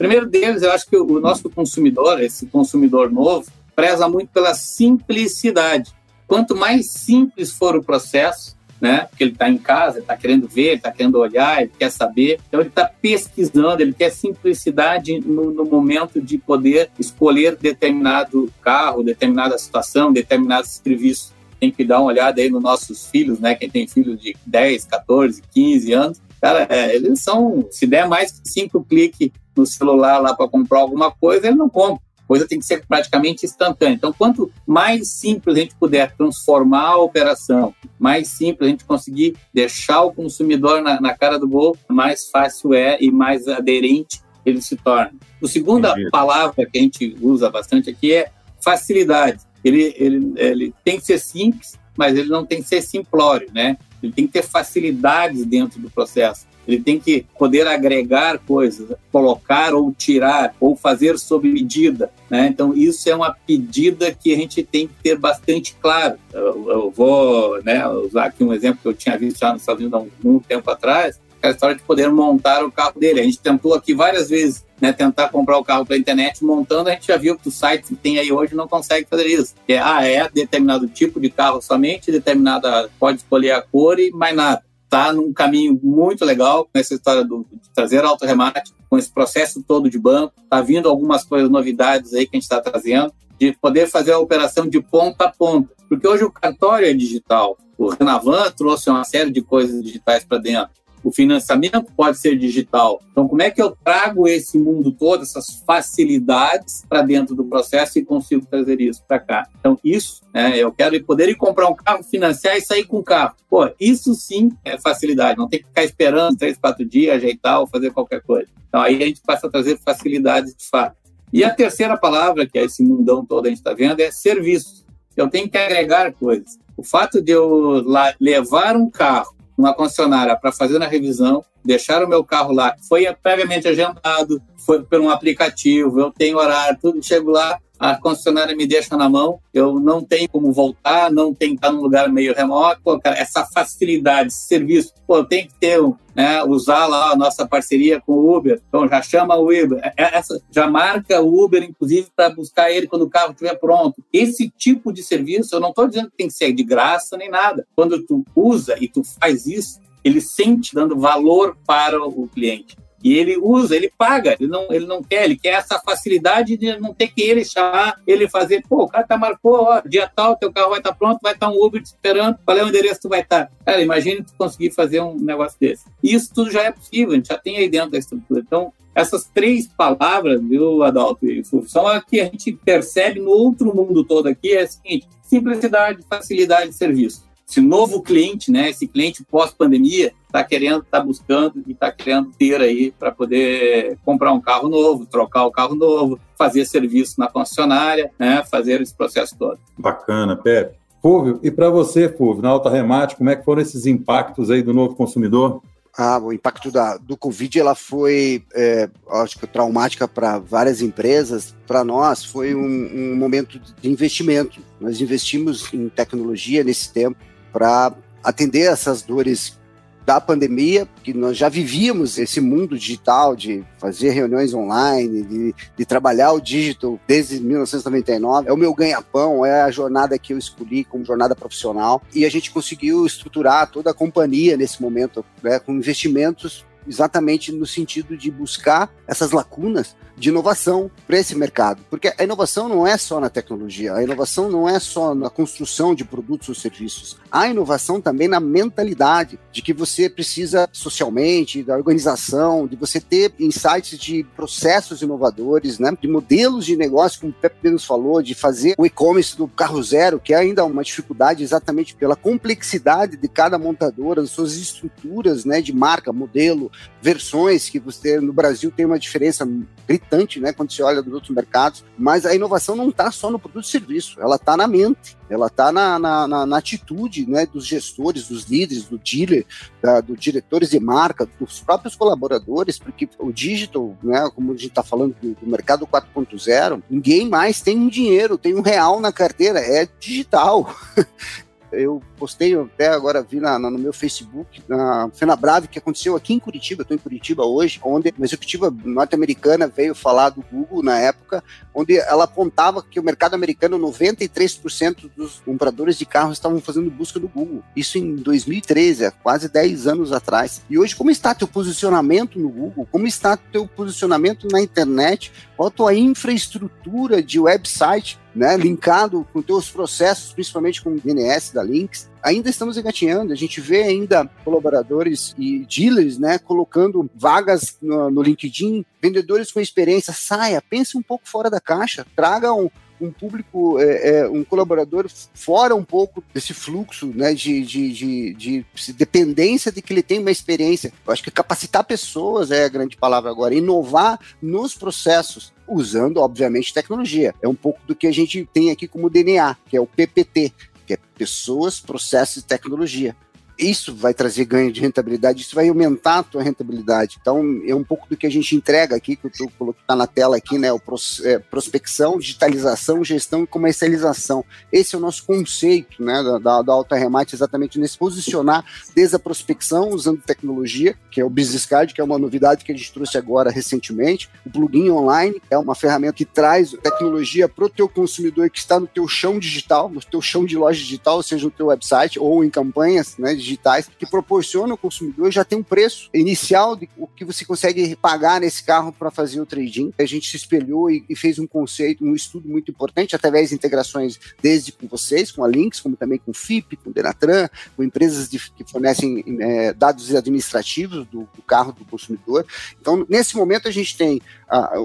[0.00, 5.92] Primeiro deles, eu acho que o nosso consumidor, esse consumidor novo, preza muito pela simplicidade.
[6.26, 9.00] Quanto mais simples for o processo, né?
[9.10, 12.40] Porque ele está em casa, ele está querendo ver, está querendo olhar, ele quer saber.
[12.48, 19.02] Então ele está pesquisando, ele quer simplicidade no, no, momento de poder escolher determinado carro,
[19.02, 21.34] determinada situação, determinado serviço.
[21.60, 23.54] Tem que dar uma olhada aí nos nossos filhos, né?
[23.54, 28.40] Quem tem filhos de 10, 14, 15 anos, cara, é, eles são, se der mais
[28.44, 32.02] cinco cliques no celular lá para comprar alguma coisa, ele não compra.
[32.22, 33.94] A coisa tem que ser praticamente instantânea.
[33.94, 39.36] Então, quanto mais simples a gente puder transformar a operação, mais simples a gente conseguir
[39.52, 44.62] deixar o consumidor na, na cara do gol, mais fácil é e mais aderente ele
[44.62, 45.12] se torna.
[45.42, 46.10] A segunda Entendi.
[46.10, 48.30] palavra que a gente usa bastante aqui é
[48.62, 49.40] facilidade.
[49.64, 53.76] Ele, ele, ele tem que ser simples, mas ele não tem que ser simplório, né?
[54.02, 56.50] Ele tem que ter facilidades dentro do processo.
[56.66, 62.10] Ele tem que poder agregar coisas, colocar ou tirar, ou fazer sob medida.
[62.28, 62.46] Né?
[62.46, 66.16] Então, isso é uma pedida que a gente tem que ter bastante claro.
[66.32, 69.80] Eu, eu vou né, usar aqui um exemplo que eu tinha visto já nos Estados
[69.80, 71.20] Unidos há um, um tempo atrás.
[71.38, 73.20] aquela história de poder montar o carro dele.
[73.20, 76.92] A gente tentou aqui várias vezes né, tentar comprar o carro pela internet, montando, a
[76.92, 79.54] gente já viu que o site que tem aí hoje não consegue fazer isso.
[79.68, 84.34] É, ah, é determinado tipo de carro somente, determinada, pode escolher a cor e mais
[84.34, 84.62] nada.
[84.84, 89.62] Está num caminho muito legal com essa história do, de trazer auto-remate, com esse processo
[89.62, 90.34] todo de banco.
[90.42, 94.18] Está vindo algumas coisas, novidades aí que a gente está trazendo, de poder fazer a
[94.18, 95.70] operação de ponta a ponta.
[95.88, 97.56] Porque hoje o cartório é digital.
[97.78, 103.02] O Renavan trouxe uma série de coisas digitais para dentro o financiamento pode ser digital.
[103.10, 107.98] Então, como é que eu trago esse mundo todo, essas facilidades para dentro do processo
[107.98, 109.48] e consigo trazer isso para cá?
[109.58, 113.04] Então, isso, né, eu quero poder ir comprar um carro, financiar e sair com o
[113.04, 113.34] carro.
[113.48, 117.66] Pô, isso sim é facilidade, não tem que ficar esperando três, quatro dias, ajeitar ou
[117.66, 118.48] fazer qualquer coisa.
[118.68, 120.96] Então, aí a gente passa a trazer facilidades de fato.
[121.32, 124.84] E a terceira palavra, que é esse mundão todo a gente está vendo, é serviço.
[125.16, 126.58] Eu tenho que agregar coisas.
[126.76, 127.84] O fato de eu
[128.18, 133.06] levar um carro uma concessionária para fazer na revisão, deixar o meu carro lá, foi
[133.22, 138.66] previamente agendado, foi por um aplicativo, eu tenho horário, tudo, chego lá, a concessionária me
[138.66, 142.34] deixa na mão, eu não tenho como voltar, não tenho que estar num lugar meio
[142.34, 145.80] remoto, cara, essa facilidade, esse serviço, pô, eu tenho que ter,
[146.14, 149.94] né, usar lá a nossa parceria com o Uber, então já chama o Uber, é,
[149.96, 154.04] é, essa, já marca o Uber, inclusive, para buscar ele quando o carro estiver pronto.
[154.12, 157.30] Esse tipo de serviço, eu não estou dizendo que tem que ser de graça nem
[157.30, 157.66] nada.
[157.74, 162.76] Quando tu usa e tu faz isso, ele sente dando valor para o cliente.
[163.02, 166.78] E ele usa, ele paga, ele não, ele não quer, ele quer essa facilidade de
[166.78, 170.36] não ter que ele chamar, ele fazer, pô, o cara tá marcou, ó, dia tal,
[170.36, 172.64] teu carro vai estar tá pronto, vai estar tá um Uber te esperando, qual é
[172.64, 173.46] o endereço que tu vai estar?
[173.46, 173.52] Tá?
[173.64, 175.84] Cara, imagine tu conseguir fazer um negócio desse.
[176.02, 178.40] Isso tudo já é possível, a gente já tem aí dentro da estrutura.
[178.40, 183.74] Então, essas três palavras, viu, Adalto e são a que a gente percebe no outro
[183.74, 188.86] mundo todo aqui, é o seguinte, simplicidade, facilidade de serviço esse novo cliente, né, esse
[188.86, 194.40] cliente pós-pandemia, está querendo, está buscando e está querendo ter aí para poder comprar um
[194.40, 199.58] carro novo, trocar o carro novo, fazer serviço na concessionária, né, fazer esse processo todo.
[199.76, 200.78] Bacana, Pepe.
[201.02, 204.62] Fúvio, e para você, Fúvio, na Alta Remate, como é que foram esses impactos aí
[204.62, 205.60] do novo consumidor?
[205.96, 211.54] Ah, o impacto da, do Covid ela foi, é, acho que traumática para várias empresas.
[211.66, 214.60] Para nós foi um, um momento de investimento.
[214.80, 217.18] Nós investimos em tecnologia nesse tempo
[217.52, 219.58] para atender essas dores
[220.04, 225.84] da pandemia, que nós já vivíamos esse mundo digital de fazer reuniões online, de, de
[225.84, 228.48] trabalhar o digital desde 1999.
[228.48, 232.02] É o meu ganha-pão, é a jornada que eu escolhi como jornada profissional.
[232.14, 237.66] E a gente conseguiu estruturar toda a companhia nesse momento, né, com investimentos exatamente no
[237.66, 241.82] sentido de buscar essas lacunas de inovação para esse mercado.
[241.88, 245.94] Porque a inovação não é só na tecnologia, a inovação não é só na construção
[245.94, 247.16] de produtos ou serviços.
[247.32, 253.32] Há inovação também na mentalidade de que você precisa socialmente, da organização, de você ter
[253.40, 258.34] insights de processos inovadores, né, de modelos de negócio, como o Pepe nos falou, de
[258.34, 263.28] fazer o e-commerce do carro zero, que é ainda uma dificuldade exatamente pela complexidade de
[263.28, 268.84] cada montadora, as suas estruturas né, de marca, modelo, versões, que você no Brasil tem
[268.84, 269.48] uma diferença
[269.88, 270.09] gritante,
[270.40, 273.64] né, quando você olha nos outros mercados, mas a inovação não está só no produto
[273.64, 277.64] e serviço, ela está na mente, ela está na, na, na, na, atitude né, dos
[277.64, 279.46] gestores, dos líderes, do dealer,
[279.80, 284.68] da, dos diretores de marca, dos próprios colaboradores, porque o digital, né, como a gente
[284.68, 289.12] está falando do, do mercado 4.0, ninguém mais tem um dinheiro, tem um real na
[289.12, 290.74] carteira, é digital.
[291.72, 296.34] eu postei até agora, vi na, na, no meu Facebook, na FenaBrave, que aconteceu aqui
[296.34, 300.98] em Curitiba, estou em Curitiba hoje, onde uma executiva norte-americana veio falar do Google na
[300.98, 301.42] época,
[301.74, 307.18] onde ela apontava que o mercado americano, 93% dos compradores de carros estavam fazendo busca
[307.18, 307.62] do Google.
[307.74, 310.62] Isso em 2013, é quase 10 anos atrás.
[310.68, 312.86] E hoje, como está teu posicionamento no Google?
[312.90, 315.32] Como está teu posicionamento na internet?
[315.56, 318.18] Qual a tua infraestrutura de website?
[318.32, 323.32] Né, linkado com teus processos, principalmente com o DNS da Lynx, ainda estamos engatinhando.
[323.32, 329.58] A gente vê ainda colaboradores e dealers, né, colocando vagas no, no LinkedIn, vendedores com
[329.58, 330.12] experiência.
[330.12, 335.06] Saia, pense um pouco fora da caixa, traga um, um público, é, é, um colaborador
[335.34, 340.18] fora um pouco desse fluxo né, de, de, de, de, dependência de que ele tem
[340.18, 340.92] uma experiência.
[341.06, 346.74] Eu acho que capacitar pessoas é a grande palavra agora, inovar nos processos, usando, obviamente,
[346.74, 347.34] tecnologia.
[347.40, 350.52] É um pouco do que a gente tem aqui como DNA, que é o PPT,
[350.86, 353.16] que é pessoas, processos e tecnologia.
[353.60, 357.18] Isso vai trazer ganho de rentabilidade, isso vai aumentar a tua rentabilidade.
[357.20, 360.58] Então, é um pouco do que a gente entrega aqui, que está na tela aqui,
[360.58, 360.72] né?
[360.72, 364.44] O pros, é, prospecção, digitalização, gestão e comercialização.
[364.72, 366.22] Esse é o nosso conceito, né?
[366.42, 371.30] Da, da Alta Remate, exatamente nesse posicionar desde a prospecção, usando tecnologia, que é o
[371.30, 374.30] Business Card, que é uma novidade que a gente trouxe agora recentemente.
[374.44, 378.80] O plugin online é uma ferramenta que traz tecnologia para o teu consumidor que está
[378.80, 382.44] no teu chão digital, no teu chão de loja digital, seja no teu website ou
[382.44, 387.06] em campanhas né, digitais, que proporciona ao consumidor já tem um preço inicial de o
[387.06, 389.92] que você consegue pagar nesse carro para fazer o trading.
[389.98, 393.54] A gente se espelhou e, e, fez um conceito, um estudo muito importante através de
[393.54, 397.48] integrações desde com vocês, com a Links, como também com o FIP, com o Denatran,
[397.76, 402.46] com empresas de, que fornecem é, dados administrativos do, do, carro do consumidor.
[402.80, 404.20] Então, nesse momento a gente tem,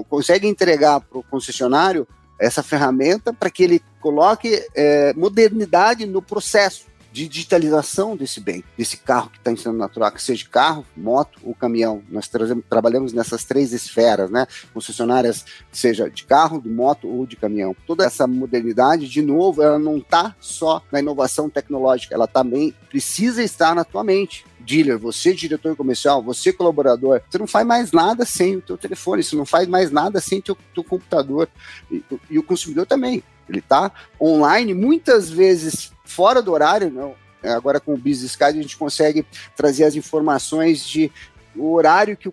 [0.08, 2.06] consegue entregar para o concessionário
[2.38, 8.98] essa ferramenta para que ele coloque é, modernidade no processo de digitalização desse bem, desse
[8.98, 12.02] carro que está sendo natural, que seja carro, moto ou caminhão.
[12.10, 12.30] Nós
[12.68, 14.46] trabalhamos nessas três esferas, né?
[14.74, 17.74] Concessionárias, seja de carro, de moto ou de caminhão.
[17.86, 23.42] Toda essa modernidade, de novo, ela não está só na inovação tecnológica, ela também precisa
[23.42, 28.26] estar na tua mente dealer, você diretor comercial, você colaborador, você não faz mais nada
[28.26, 31.48] sem o teu telefone, você não faz mais nada sem o teu, teu computador.
[31.90, 33.22] E, e, o consumidor também.
[33.48, 37.14] Ele está online, muitas vezes fora do horário, não.
[37.42, 41.12] É, agora com o Business Card a gente consegue trazer as informações de
[41.54, 42.32] o horário que o,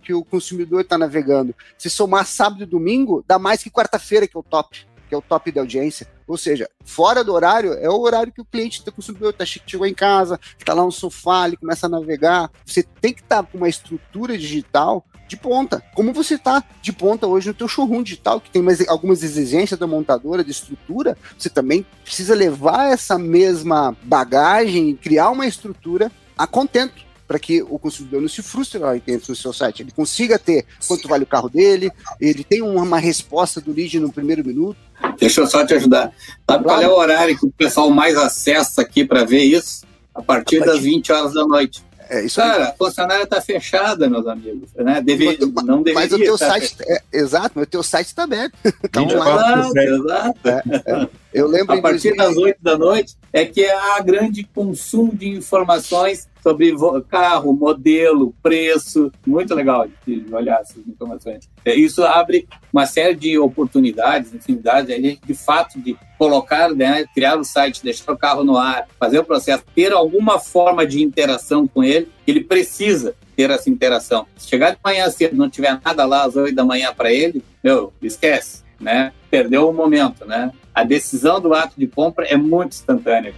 [0.00, 1.54] que o consumidor está navegando.
[1.76, 5.18] Se somar sábado e domingo, dá mais que quarta-feira, que é o top que é
[5.18, 6.08] o top da audiência.
[6.26, 9.86] Ou seja, fora do horário, é o horário que o cliente, o consumidor tá, chegou
[9.86, 12.50] em casa, está lá no sofá, ele começa a navegar.
[12.64, 15.82] Você tem que estar tá com uma estrutura digital de ponta.
[15.94, 19.80] Como você está de ponta hoje no teu showroom digital, que tem mais algumas exigências
[19.80, 26.12] da montadora, de estrutura, você também precisa levar essa mesma bagagem e criar uma estrutura
[26.36, 29.82] a contento para que o consumidor não se frustre lá dentro do seu site.
[29.82, 31.90] Ele consiga ter quanto vale o carro dele,
[32.20, 34.76] ele tem uma resposta do lead no primeiro minuto.
[35.18, 36.12] Deixa eu só te ajudar.
[36.46, 36.64] Sabe claro.
[36.64, 39.86] qual é o horário que o pessoal mais acessa aqui para ver isso?
[40.14, 41.82] A partir, a partir das 20 horas da noite.
[42.12, 44.68] É, isso Cara, a concessionária está fechada, meus amigos.
[44.76, 45.00] Né?
[45.00, 48.52] Deve, não deveria mas o teu site, é, exato, mas o teu site está aberto.
[48.84, 50.48] Então, exato, exato.
[50.48, 51.08] É, é.
[51.32, 56.28] Eu lembro a partir das 8 da noite é que há grande consumo de informações
[56.42, 56.74] sobre
[57.08, 59.10] carro, modelo, preço.
[59.26, 61.48] Muito legal de olhar essas informações.
[61.64, 67.38] É, isso abre uma série de oportunidades, infinidade, de, de fato, de colocar, né, criar
[67.38, 71.66] o site, deixar o carro no ar, fazer o processo, ter alguma forma de interação
[71.66, 74.26] com ele, ele precisa ter essa interação.
[74.36, 77.42] Se chegar de manhã cedo não tiver nada lá às 8 da manhã para ele,
[77.62, 79.12] meu, esquece, né?
[79.30, 80.52] Perdeu o momento, né?
[80.74, 83.34] A decisão do ato de compra é muito instantânea.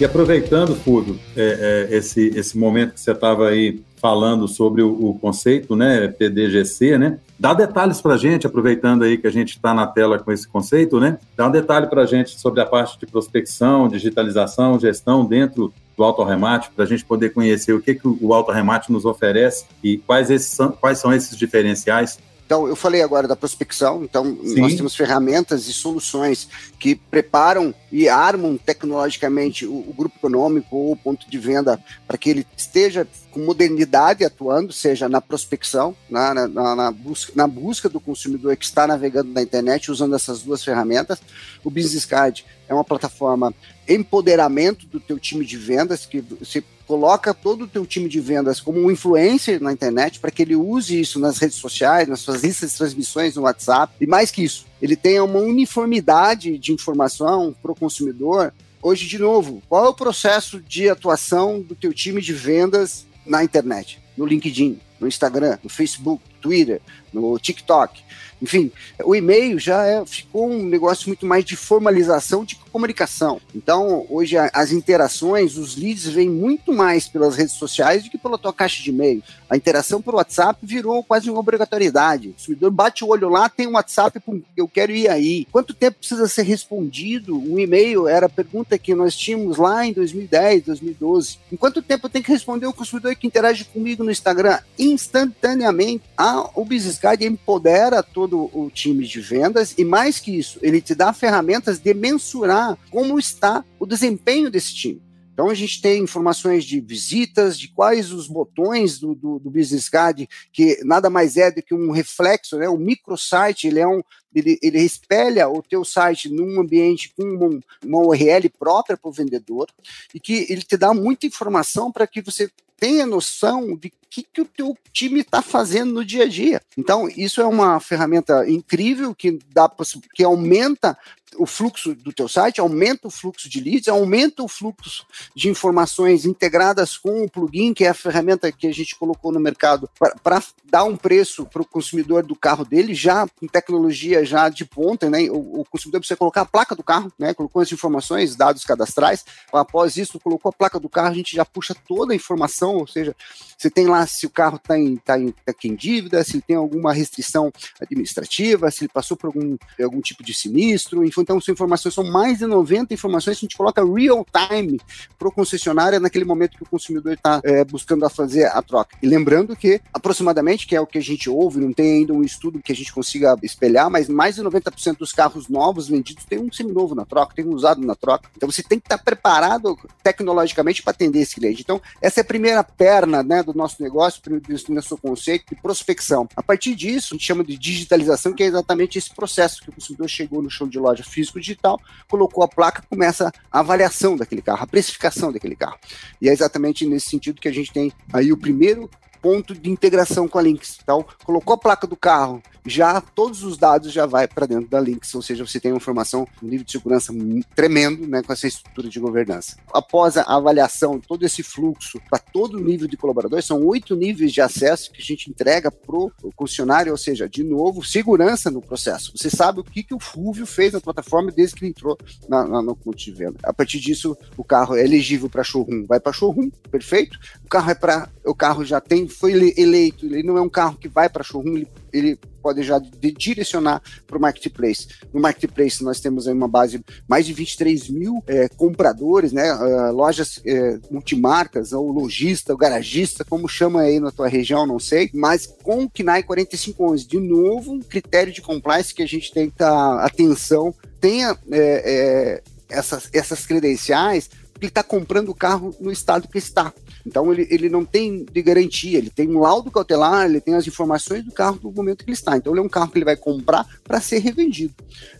[0.00, 4.92] E aproveitando, Fudo, é, é, esse, esse momento que você estava aí falando sobre o,
[4.92, 7.18] o, conceito, né, PDGC, né?
[7.38, 10.46] Dá detalhes para a gente, aproveitando aí que a gente está na tela com esse
[10.46, 11.18] conceito, né?
[11.34, 16.04] Dá um detalhe para a gente sobre a parte de prospecção, digitalização, gestão dentro do
[16.04, 20.30] autorremate, para a gente poder conhecer o que, que o autorremate nos oferece e quais,
[20.30, 24.60] esses quais são esses diferenciais então, eu falei agora da prospecção, então Sim.
[24.60, 30.92] nós temos ferramentas e soluções que preparam e armam tecnologicamente o, o grupo econômico ou
[30.92, 36.32] o ponto de venda para que ele esteja com modernidade atuando, seja na prospecção, na,
[36.32, 40.62] na, na, busca, na busca do consumidor que está navegando na internet usando essas duas
[40.62, 41.20] ferramentas.
[41.64, 43.52] O Business Card é uma plataforma
[43.88, 48.60] empoderamento do teu time de vendas, que você coloca todo o teu time de vendas
[48.60, 52.42] como um influencer na internet para que ele use isso nas redes sociais, nas suas
[52.42, 57.54] listas de transmissões no WhatsApp, e mais que isso, ele tenha uma uniformidade de informação
[57.60, 58.52] para o consumidor.
[58.80, 63.42] Hoje, de novo, qual é o processo de atuação do teu time de vendas na
[63.42, 64.00] internet?
[64.16, 66.80] No LinkedIn, no Instagram, no Facebook, Twitter,
[67.12, 68.02] no TikTok.
[68.40, 68.70] Enfim,
[69.04, 73.40] o e-mail já é, ficou um negócio muito mais de formalização de comunicação.
[73.54, 78.36] Então, hoje as interações, os leads vêm muito mais pelas redes sociais do que pela
[78.36, 79.22] tua caixa de e-mail.
[79.48, 82.28] A interação por WhatsApp virou quase uma obrigatoriedade.
[82.28, 84.20] O consumidor bate o olho lá, tem um WhatsApp,
[84.56, 85.46] eu quero ir aí.
[85.50, 87.36] Quanto tempo precisa ser respondido?
[87.36, 91.38] Um e-mail era a pergunta que nós tínhamos lá em 2010, 2012.
[91.50, 94.58] Em quanto tempo eu tenho que responder o consumidor que interage comigo no Instagram?
[94.78, 96.04] Instantaneamente.
[96.16, 100.80] A, o Business Guide empodera todo o time de vendas e mais que isso, ele
[100.80, 105.00] te dá ferramentas de mensurar como está o desempenho desse time.
[105.32, 109.88] Então a gente tem informações de visitas, de quais os botões do, do, do Business
[109.88, 112.68] Card, que nada mais é do que um reflexo, né?
[112.68, 114.02] O microsite, ele é um,
[114.36, 119.12] ele, ele espelha o teu site num ambiente com uma, uma URL própria para o
[119.12, 119.68] vendedor
[120.14, 124.40] e que ele te dá muita informação para que você tenha noção de que, que
[124.40, 126.60] o teu time está fazendo no dia a dia.
[126.76, 129.70] Então, isso é uma ferramenta incrível que dá
[130.14, 130.96] que aumenta
[131.38, 136.24] o fluxo do teu site, aumenta o fluxo de leads, aumenta o fluxo de informações
[136.24, 139.88] integradas com o plugin, que é a ferramenta que a gente colocou no mercado
[140.22, 144.64] para dar um preço para o consumidor do carro dele, já com tecnologia já de
[144.64, 145.30] ponta, né?
[145.30, 147.32] O, o, consumidor precisa colocar a placa do carro, né?
[147.32, 149.24] Colocou as informações, dados cadastrais.
[149.52, 152.86] Após isso, colocou a placa do carro, a gente já puxa toda a informação, ou
[152.86, 153.14] seja,
[153.56, 156.44] você tem lá se o carro está em, tá em, tá em dívida, se ele
[156.46, 161.40] tem alguma restrição administrativa, se ele passou por algum, algum tipo de sinistro, enfim, então
[161.40, 164.78] são informações, são mais de 90 informações que a gente coloca real time
[165.18, 168.96] para o concessionário naquele momento que o consumidor está é, buscando a fazer a troca.
[169.02, 172.22] E lembrando que aproximadamente, que é o que a gente ouve, não tem ainda um
[172.22, 176.38] estudo que a gente consiga espelhar, mas mais de 90% dos carros novos vendidos tem
[176.38, 178.30] um seminovo na troca, tem um usado na troca.
[178.34, 181.60] Então você tem que estar preparado tecnologicamente para atender esse cliente.
[181.60, 186.26] Então, essa é a primeira perna né, do nosso negócio, do nosso conceito de prospecção.
[186.34, 189.72] A partir disso, a gente chama de digitalização, que é exatamente esse processo que o
[189.72, 194.40] consumidor chegou no show de loja físico digital, colocou a placa, começa a avaliação daquele
[194.40, 195.78] carro, a precificação daquele carro.
[196.20, 198.88] E é exatamente nesse sentido que a gente tem aí o primeiro
[199.26, 200.78] ponto de integração com a Lynx.
[200.80, 204.78] Então, colocou a placa do carro, já todos os dados já vai para dentro da
[204.78, 207.12] Lynx, ou seja, você tem uma informação, um nível de segurança
[207.54, 209.56] tremendo, né, com essa estrutura de governança.
[209.72, 214.32] Após a avaliação, todo esse fluxo para todo o nível de colaboradores, são oito níveis
[214.32, 218.60] de acesso que a gente entrega para o concessionário, ou seja, de novo, segurança no
[218.60, 219.12] processo.
[219.16, 221.98] Você sabe o que, que o Fúvio fez na plataforma desde que ele entrou
[222.28, 223.38] na, na, no ponto de venda.
[223.42, 227.18] A partir disso, o carro é elegível para showroom, vai para showroom, perfeito.
[227.44, 230.76] O carro é para, o carro já tem, foi eleito, ele não é um carro
[230.76, 234.86] que vai para showroom, ele, ele pode já de direcionar para o marketplace.
[235.12, 239.92] No marketplace nós temos aí uma base mais de 23 mil é, compradores, né, uh,
[239.92, 245.10] lojas é, multimarcas, ou lojista, ou garagista, como chama aí na tua região, não sei,
[245.12, 249.50] mas com o KNAI 4511, de novo, um critério de compliance que a gente tem
[249.50, 256.28] que atenção, tenha é, essas, essas credenciais, porque ele está comprando o carro no estado
[256.28, 256.72] que está.
[257.06, 260.66] Então ele, ele não tem de garantia, ele tem um laudo cautelar, ele tem as
[260.66, 262.36] informações do carro do momento que ele está.
[262.36, 264.74] Então ele é um carro que ele vai comprar para ser revendido.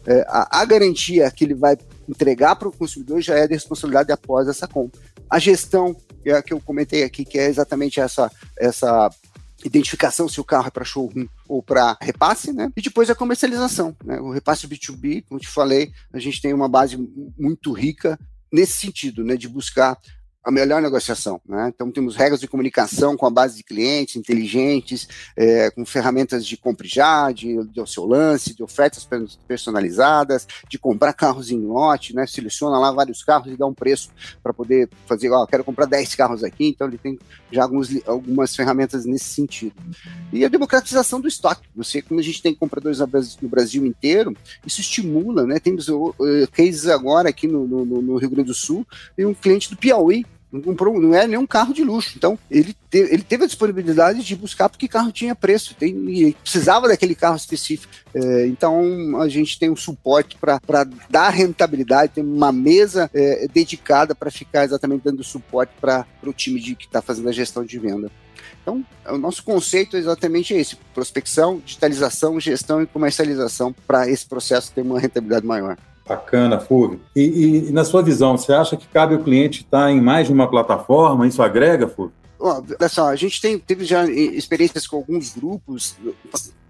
[0.05, 1.79] É, a, a, garantia que ele vai
[2.09, 5.01] entregar para o consumidor já é de responsabilidade após essa compra.
[5.31, 9.09] A gestão, que é a que eu comentei aqui, que é exatamente essa, essa
[9.65, 12.71] identificação se o carro é para showroom ou para repasse, né?
[12.77, 14.21] E depois a comercialização, né?
[14.21, 16.97] O repasse B2B, como te falei, a gente tem uma base
[17.39, 18.19] muito rica
[18.53, 19.99] nesse sentido, né, de buscar
[20.47, 21.41] a melhor negociação.
[21.45, 21.73] Né?
[21.75, 26.57] Então, temos regras de comunicação com a base de clientes inteligentes, é, com ferramentas de
[26.57, 29.05] compre já, de, de seu lance, de ofertas
[29.49, 32.29] personalizadas, de comprar carros em lote, né?
[32.29, 36.15] seleciona lá vários carros e dá um preço para poder fazer, ó, quero comprar 10
[36.15, 37.19] carros aqui, então ele tem
[37.51, 39.75] já alguns, algumas ferramentas nesse sentido.
[40.33, 41.67] E a democratização do estoque.
[41.75, 43.01] Você, como a gente tem compradores
[43.41, 44.33] no Brasil inteiro,
[44.65, 45.59] isso estimula, né?
[45.59, 46.15] Temos uh,
[46.53, 48.87] cases agora aqui no, no, no Rio Grande do Sul,
[49.19, 52.13] e um cliente do Piauí não comprou, não é nenhum carro de luxo.
[52.17, 56.33] Então, ele, te, ele teve a disponibilidade de buscar porque carro tinha preço, tem, e
[56.35, 57.93] precisava daquele carro específico.
[58.15, 64.15] É, então, a gente tem um suporte para dar rentabilidade, tem uma mesa é, dedicada
[64.15, 67.79] para ficar exatamente dando suporte para o time de, que está fazendo a gestão de
[67.79, 68.11] venda.
[68.63, 74.73] Então, o nosso conceito é exatamente esse: prospecção, digitalização, gestão e comercialização para esse processo
[74.73, 75.77] ter uma rentabilidade maior.
[76.07, 77.01] Bacana, Fúvio.
[77.15, 80.29] E, e, e, na sua visão, você acha que cabe o cliente estar em mais
[80.29, 81.27] de uma plataforma?
[81.27, 82.13] Isso agrega, Fúvio?
[82.39, 85.97] olha só, a gente tem, teve já experiências com alguns grupos.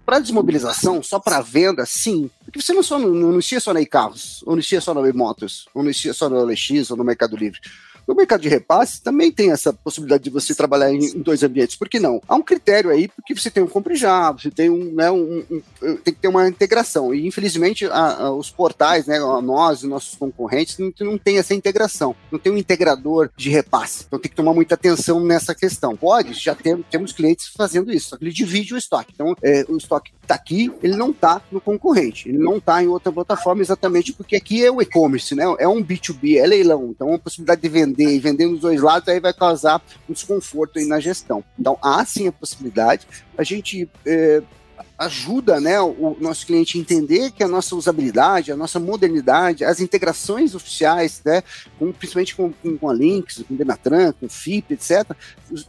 [0.05, 2.31] Para desmobilização, só para venda, sim.
[2.45, 5.67] Porque você não, só, não, não anuncia só na e-carros, ou anuncia só na e-motos,
[5.73, 7.59] ou anuncia só no OLX ou no Mercado Livre.
[8.07, 11.75] No mercado de repasse também tem essa possibilidade de você trabalhar em, em dois ambientes.
[11.75, 12.21] Por que não?
[12.27, 15.43] Há um critério aí, porque você tem um compre já, você tem um, né, um,
[15.51, 15.61] um,
[15.97, 17.13] tem que ter uma integração.
[17.13, 21.53] E infelizmente a, a, os portais, né, nós e nossos concorrentes, não, não tem essa
[21.53, 22.15] integração.
[22.31, 24.05] Não tem um integrador de repasse.
[24.07, 25.95] Então tem que tomar muita atenção nessa questão.
[25.97, 29.11] Pode, já tem, temos clientes fazendo isso, só que ele divide o estoque.
[29.13, 32.87] Então é, o estoque está aqui, ele não está no concorrente, ele não está em
[32.87, 35.43] outra plataforma exatamente porque aqui é o e-commerce, né?
[35.59, 36.91] É um B2B, é leilão.
[36.91, 40.13] Então a possibilidade de vender vender e vender nos dois lados, aí vai causar um
[40.13, 41.43] desconforto aí na gestão.
[41.59, 43.07] Então, há sim a possibilidade.
[43.37, 44.41] A gente é,
[44.97, 49.79] ajuda né, o nosso cliente a entender que a nossa usabilidade, a nossa modernidade, as
[49.79, 51.43] integrações oficiais, né,
[51.79, 55.09] com, principalmente com, com, com a Lynx, com o Denatran, com o FIP, etc.,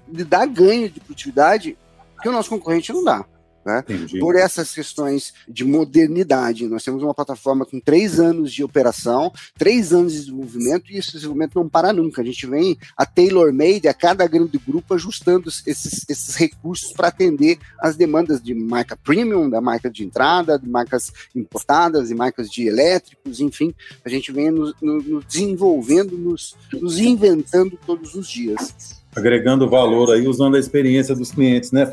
[0.08, 1.76] lhe dá ganho de produtividade
[2.20, 3.24] que o nosso concorrente não dá.
[3.68, 3.84] Né?
[4.18, 6.66] Por essas questões de modernidade.
[6.66, 11.12] Nós temos uma plataforma com três anos de operação, três anos de desenvolvimento, e esse
[11.12, 12.22] desenvolvimento não para nunca.
[12.22, 17.58] A gente vem a tailor-made, a cada grande grupo, ajustando esses, esses recursos para atender
[17.78, 22.66] as demandas de marca premium, da marca de entrada, de marcas importadas, de marcas de
[22.66, 23.74] elétricos, enfim.
[24.02, 29.02] A gente vem nos, nos desenvolvendo, nos, nos inventando todos os dias.
[29.14, 31.84] Agregando valor aí, usando a experiência dos clientes, né,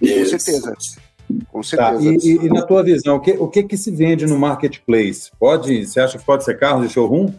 [0.00, 0.76] Com certeza.
[1.48, 1.92] Com certeza.
[1.92, 2.26] Tá.
[2.26, 5.30] E, e, na tua visão, o que, o que, que se vende no marketplace?
[5.38, 7.32] Pode, você acha que pode ser carro de showroom?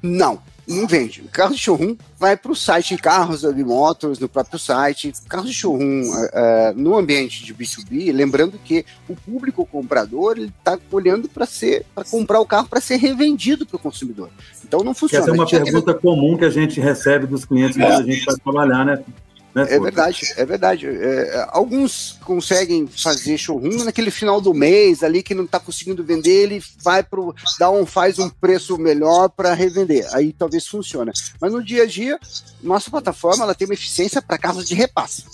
[0.00, 1.22] Não, não vende.
[1.32, 5.12] Carro de showroom vai para o site Carros de Motors, no próprio site.
[5.28, 11.28] Carro de showroom uh, no ambiente de B2B, lembrando que o público comprador está olhando
[11.28, 14.30] para ser para comprar o carro para ser revendido para o consumidor.
[14.62, 15.24] Então não funciona.
[15.24, 18.36] Essa é uma pergunta comum que a gente recebe dos clientes quando a gente vai
[18.36, 19.04] trabalhar, né?
[19.54, 20.86] Né, é verdade, é verdade.
[20.88, 26.42] É, alguns conseguem fazer showroom naquele final do mês ali que não está conseguindo vender,
[26.42, 30.06] ele vai pro dá um faz um preço melhor para revender.
[30.12, 31.12] Aí talvez funcione.
[31.40, 32.18] Mas no dia a dia,
[32.62, 35.24] nossa plataforma ela tem uma eficiência para carros de repasse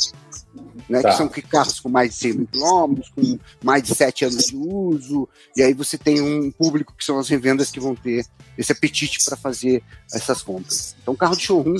[0.91, 1.01] né?
[1.01, 1.11] Tá.
[1.11, 4.57] Que são carros com mais de 100 mil quilômetros, com mais de 7 anos de
[4.57, 8.27] uso, e aí você tem um público que são as revendas que vão ter
[8.59, 9.83] esse apetite para fazer
[10.13, 10.97] essas compras.
[11.01, 11.77] Então, carro de showroom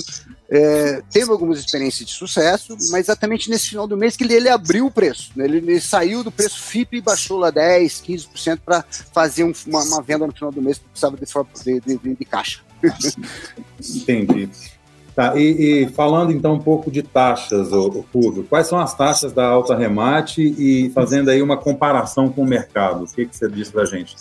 [0.49, 4.49] é, teve algumas experiências de sucesso, mas exatamente nesse final do mês que ele, ele
[4.49, 5.31] abriu o preço.
[5.35, 5.45] Né?
[5.45, 8.83] Ele, ele, saiu do preço FIP e baixou lá 10, 15% para
[9.13, 12.25] fazer um, uma, uma, venda no final do mês que precisava de, de, de, de
[12.25, 12.61] caixa.
[13.79, 14.49] Entendi.
[15.15, 19.33] Tá, e, e, falando então um pouco de taxas, o, Fulvio, quais são as taxas
[19.33, 23.03] da Alta Remate e fazendo aí uma comparação com o mercado?
[23.03, 24.15] O que, que você diz para a gente?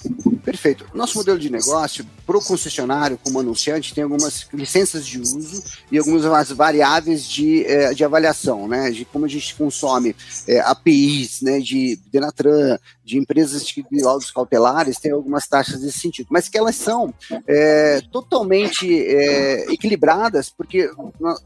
[0.45, 0.85] Perfeito.
[0.93, 5.63] Nosso modelo de negócio, para o concessionário, como anunciante, tem algumas licenças de uso
[5.93, 8.91] e algumas variáveis de, eh, de avaliação, né?
[8.91, 10.17] De como a gente consome
[10.49, 11.61] é, APIs, né?
[11.61, 12.79] De Denatran,
[13.11, 17.13] de empresas de laudos cautelares, tem algumas taxas nesse sentido, mas que elas são
[17.47, 20.89] é, totalmente é, equilibradas, porque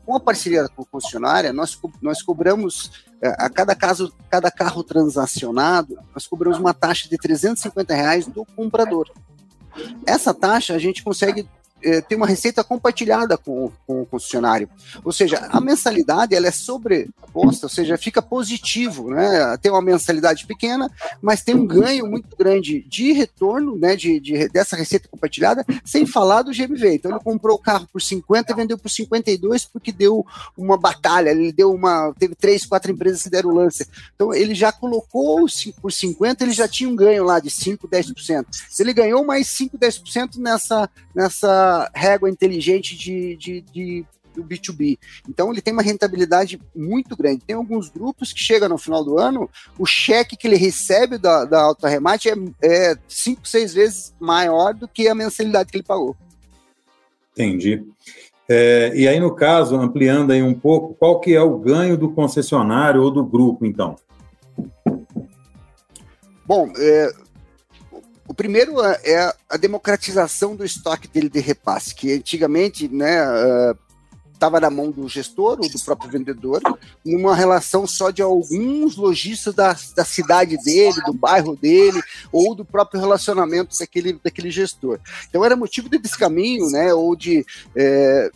[0.05, 4.85] com a parceria com a concessionária, nós, nós cobramos é, a cada caso, cada carro
[4.85, 9.11] transacionado, nós cobramos uma taxa de 350 reais do comprador.
[10.07, 11.49] Essa taxa a gente consegue
[11.85, 14.68] é, tem uma receita compartilhada com, com, o concessionário.
[15.05, 19.57] Ou seja, a mensalidade ela é sobreposta, ou seja, fica positivo, né?
[19.59, 23.95] Tem uma mensalidade pequena, mas tem um ganho muito grande de retorno, né?
[23.95, 26.95] De, de dessa receita compartilhada, sem falar do GMV.
[26.95, 30.26] Então ele comprou o carro por 50 e vendeu por 52 porque deu
[30.57, 32.14] uma batalha, ele deu uma.
[32.18, 33.87] Teve três, quatro empresas que deram lance.
[34.14, 35.47] Então ele já colocou
[35.80, 38.47] por 50, ele já tinha um ganho lá de 5, 10%.
[38.78, 44.99] Ele ganhou mais 5, 10% nessa, nessa régua inteligente de, de, de do B2B.
[45.29, 47.45] Então ele tem uma rentabilidade muito grande.
[47.47, 49.49] Tem alguns grupos que chegam no final do ano,
[49.79, 54.75] o cheque que ele recebe da, da Alta Remate é, é cinco, seis vezes maior
[54.75, 56.16] do que a mensalidade que ele pagou.
[57.33, 57.83] Entendi.
[58.49, 62.11] É, e aí, no caso, ampliando aí um pouco, qual que é o ganho do
[62.11, 63.97] concessionário ou do grupo, então?
[66.47, 67.11] Bom, é,
[68.27, 73.20] o primeiro é, é a democratização do estoque dele de repasse, que antigamente né,
[74.33, 76.62] estava uh, na mão do gestor ou do próprio vendedor,
[77.05, 82.01] numa relação só de alguns lojistas da, da cidade dele, do bairro dele,
[82.33, 84.99] ou do próprio relacionamento daquele, daquele gestor.
[85.29, 87.45] Então era motivo de descaminho, né, ou de
[87.77, 88.31] é,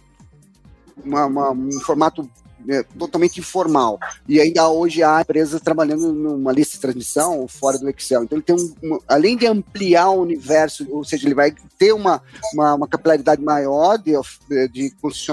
[1.03, 2.28] uma, uma, um formato
[2.68, 3.98] é, totalmente informal.
[4.26, 8.24] E ainda hoje há empresas trabalhando numa lista de transmissão fora do Excel.
[8.24, 11.92] Então ele tem um, uma, além de ampliar o universo, ou seja, ele vai ter
[11.92, 14.12] uma, uma, uma capilaridade maior de,
[14.70, 14.92] de,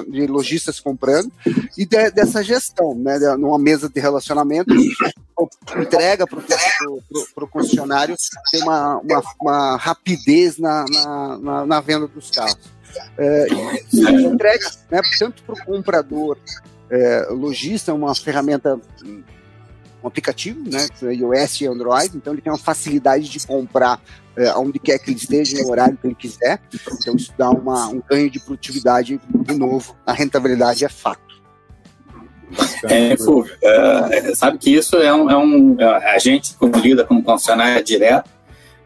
[0.09, 1.31] de lojistas comprando
[1.77, 3.17] e de, dessa gestão, né?
[3.37, 4.73] Numa mesa de relacionamento,
[5.77, 6.39] entrega para
[7.43, 8.15] o concessionário
[8.51, 10.85] ter uma, uma, uma rapidez na,
[11.41, 12.75] na, na, venda dos carros.
[13.17, 13.47] É,
[13.93, 16.37] entrega né, tanto para o comprador
[16.89, 22.59] é, Logista é uma ferramenta, um aplicativo, né, iOS e Android, então ele tem uma
[22.59, 23.99] facilidade de comprar
[24.37, 26.59] é, onde quer que ele esteja, no horário que ele quiser.
[26.73, 29.95] Então isso dá uma, um ganho de produtividade de novo.
[30.05, 31.23] A rentabilidade é fato.
[32.83, 37.21] É, Fulvio, é, sabe que isso é um, é um, A gente, como lida com
[37.23, 38.29] concessionária direto,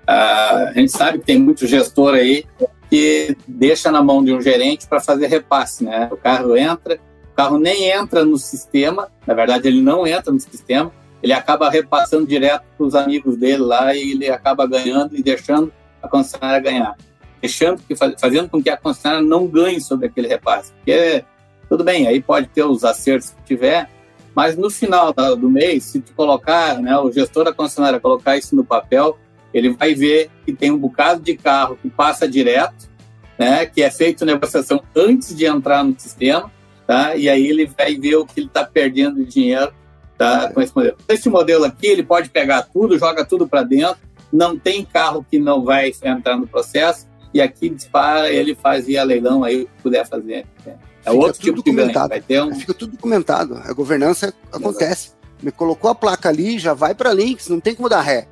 [0.08, 2.46] a gente sabe que tem muito gestor aí
[2.90, 6.10] que deixa na mão de um gerente para fazer repasse, né?
[6.12, 7.00] O carro entra,
[7.40, 10.92] carro nem entra no sistema, na verdade ele não entra no sistema,
[11.24, 15.72] ele acaba repassando direto para os amigos dele lá e ele acaba ganhando e deixando
[16.04, 16.98] a concessionária ganhar.
[17.40, 20.74] Deixando que, fazendo com que a concessionária não ganhe sobre aquele repasse.
[20.74, 21.24] Porque,
[21.70, 23.90] tudo bem, aí pode ter os acertos que tiver,
[24.36, 28.54] mas no final do mês, se tu colocar, né, o gestor da concessionária colocar isso
[28.54, 29.18] no papel,
[29.54, 32.90] ele vai ver que tem um bocado de carro que passa direto,
[33.38, 36.52] né, que é feito negociação antes de entrar no sistema,
[36.90, 37.16] tá?
[37.16, 39.72] E aí ele vai ver o que ele está perdendo de dinheiro
[40.18, 40.98] tá, com esse modelo.
[41.08, 43.98] Esse modelo aqui, ele pode pegar tudo, joga tudo para dentro,
[44.34, 49.44] não tem carro que não vai entrar no processo, e aqui dispara, ele fazia leilão
[49.44, 50.48] aí, o que puder fazer.
[50.66, 51.94] É Fica outro tipo de ganho.
[51.94, 52.56] Vai ter um...
[52.56, 53.62] Fica tudo documentado.
[53.64, 55.10] A governança acontece.
[55.10, 55.20] Exato.
[55.44, 58.28] Me colocou a placa ali, já vai para links, não tem como dar ré.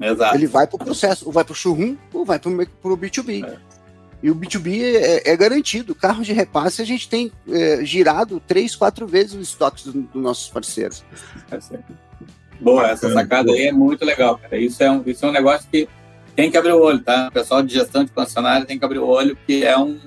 [0.00, 0.34] Exato.
[0.34, 3.44] Ele vai para o processo, ou vai para o showroom, ou vai para o B2B.
[3.44, 3.67] É.
[4.22, 5.94] E o B2B é, é, garantido.
[5.94, 10.20] Carro de repasse a gente tem é, girado três, quatro vezes os estoques dos do
[10.20, 11.04] nossos parceiros.
[12.60, 14.56] Boa, essa sacada aí é muito legal, cara.
[14.56, 15.88] Isso é um, isso é um negócio que
[16.34, 17.28] tem que abrir o olho, tá?
[17.28, 19.98] O pessoal de gestão de concessionária tem que abrir o olho, que é um,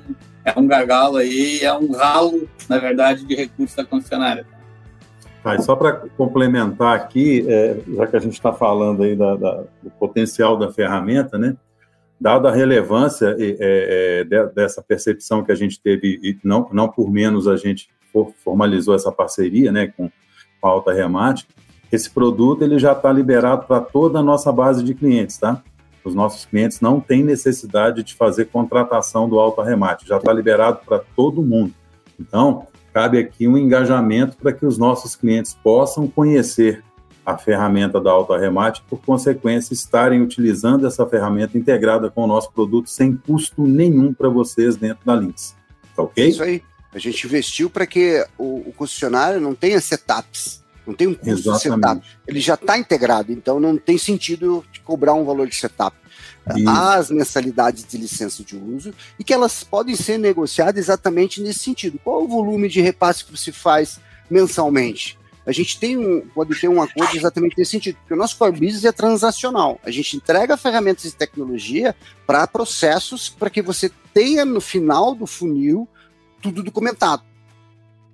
[0.44, 4.46] é um gargalo aí, é um ralo, na verdade, de recursos da concessionária.
[5.44, 9.64] Ah, só para complementar aqui, é, já que a gente está falando aí da, da,
[9.82, 11.56] do potencial da ferramenta, né?
[12.22, 17.10] Dada a relevância é, é, dessa percepção que a gente teve, e não, não por
[17.10, 17.90] menos a gente
[18.44, 20.06] formalizou essa parceria né, com
[20.62, 21.48] a Alta Remate,
[21.92, 25.64] esse produto ele já está liberado para toda a nossa base de clientes, tá?
[26.06, 30.82] Os nossos clientes não têm necessidade de fazer contratação do Alta Remate, já está liberado
[30.86, 31.74] para todo mundo.
[32.20, 36.84] Então, cabe aqui um engajamento para que os nossos clientes possam conhecer
[37.26, 42.52] a ferramenta da Auto Arremate, por consequência, estarem utilizando essa ferramenta integrada com o nosso
[42.52, 45.56] produto sem custo nenhum para vocês dentro da Lynx.
[45.96, 46.28] Tá ok?
[46.28, 46.64] Isso aí.
[46.94, 51.50] A gente investiu para que o, o, concessionário não tenha setups, não tem um custo
[51.50, 52.02] Exatamente.
[52.02, 52.08] de setup.
[52.28, 55.96] Ele já está integrado, então não tem sentido cobrar um valor de setup.
[56.58, 56.70] Isso.
[56.70, 62.00] As mensalidades de licença de uso e que elas podem ser negociadas exatamente nesse sentido.
[62.04, 64.00] Qual o volume de repasse que você faz
[64.30, 65.18] mensalmente?
[65.46, 68.52] A gente tem um, pode ter um acordo exatamente nesse sentido, porque o nosso core
[68.52, 69.80] business é transacional.
[69.84, 71.96] A gente entrega ferramentas de tecnologia
[72.28, 75.88] para processos para que você tenha no final do funil
[76.42, 77.24] tudo documentado.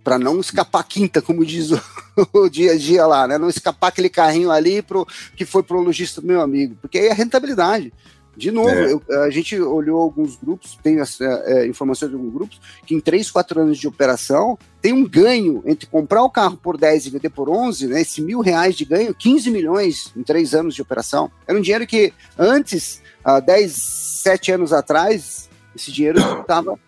[0.03, 1.81] Para não escapar quinta, como diz o,
[2.33, 3.37] o, dia a dia lá, né?
[3.37, 5.05] Não escapar aquele carrinho ali pro,
[5.35, 7.91] que foi para o lojista do meu amigo, porque aí é rentabilidade.
[8.37, 8.93] De novo, é.
[8.93, 12.93] eu, a gente olhou alguns grupos, tem as, é, é informações de alguns grupos, que
[12.93, 17.07] em 3, 4 anos de operação tem um ganho entre comprar o carro por 10
[17.07, 20.75] e vender por 11, né, esse mil reais de ganho, 15 milhões em 3 anos
[20.75, 21.31] de operação.
[21.47, 26.79] Era um dinheiro que antes, há 10, 7 anos atrás, esse dinheiro estava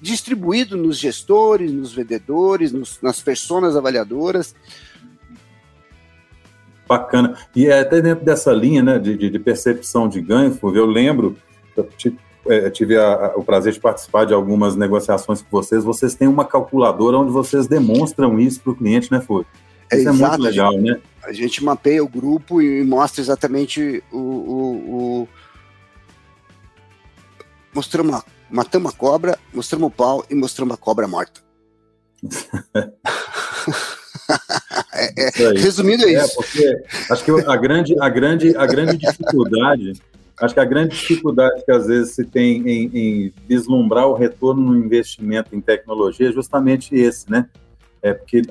[0.00, 4.56] distribuído nos gestores, nos vendedores, nos, nas pessoas avaliadoras.
[6.88, 7.36] Bacana.
[7.54, 11.36] E é até dentro dessa linha né, de, de, de percepção de ganho, eu lembro,
[11.76, 11.86] eu
[12.46, 16.26] é, tive a, a, o prazer de participar de algumas negociações com vocês, vocês têm
[16.26, 19.46] uma calculadora onde vocês demonstram isso para o cliente, né, Fúvio?
[19.90, 20.98] É, isso é, muito legal, né?
[21.22, 24.18] A gente mapeia o grupo e mostra exatamente o.
[24.18, 25.28] o, o...
[27.74, 31.42] Mostramos, matamos a cobra, mostramos o pau e mostramos a cobra morta.
[34.94, 36.34] é, é, resumindo é, é isso.
[36.36, 39.94] porque acho que a grande, a grande, a grande dificuldade,
[40.40, 44.72] acho que a grande dificuldade que às vezes se tem em, em vislumbrar o retorno
[44.72, 47.48] no investimento em tecnologia é justamente esse, né?
[48.00, 48.42] É porque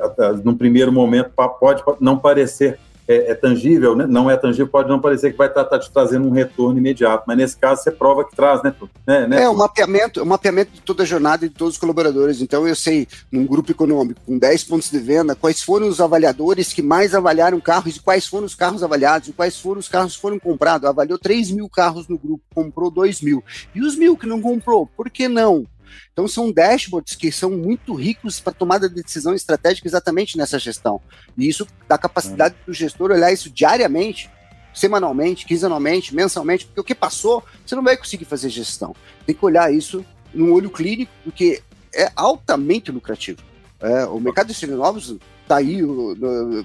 [0.43, 2.77] no primeiro momento pode não parecer
[3.07, 4.05] é, é, tangível, né?
[4.05, 6.77] não é tangível, pode não parecer que vai estar tá, tá te trazendo um retorno
[6.77, 8.73] imediato, mas nesse caso você prova que traz, né?
[9.05, 9.43] né, né?
[9.43, 12.41] É, o mapeamento, o mapeamento de toda a jornada e de todos os colaboradores.
[12.41, 16.73] Então eu sei, num grupo econômico com 10 pontos de venda, quais foram os avaliadores
[16.73, 20.15] que mais avaliaram carros e quais foram os carros avaliados e quais foram os carros
[20.15, 20.87] que foram comprados.
[20.87, 23.43] Avaliou 3 mil carros no grupo, comprou 2 mil.
[23.73, 25.65] E os mil que não comprou, por que não?
[26.13, 31.01] Então são dashboards que são muito ricos para tomada de decisão estratégica exatamente nessa gestão.
[31.37, 34.29] E isso dá capacidade do gestor olhar isso diariamente,
[34.73, 38.95] semanalmente, quinzenalmente, mensalmente, porque o que passou, você não vai conseguir fazer gestão.
[39.25, 41.63] Tem que olhar isso num olho clínico, porque
[41.93, 43.41] é altamente lucrativo.
[43.79, 45.15] É, o mercado de seminovos
[45.47, 45.81] está aí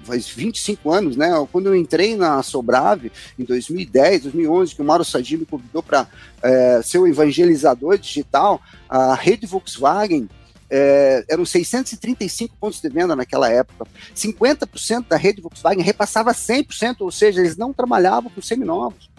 [0.04, 1.30] faz 25 anos, né?
[1.50, 6.08] Quando eu entrei na Sobrave, em 2010, 2011, que o Mauro Sadi me convidou para
[6.42, 10.28] é, ser o evangelizador digital, a rede Volkswagen
[10.68, 13.86] é, eram 635 pontos de venda naquela época.
[14.14, 19.10] 50% da rede Volkswagen repassava 100%, ou seja, eles não trabalhavam com seminovos.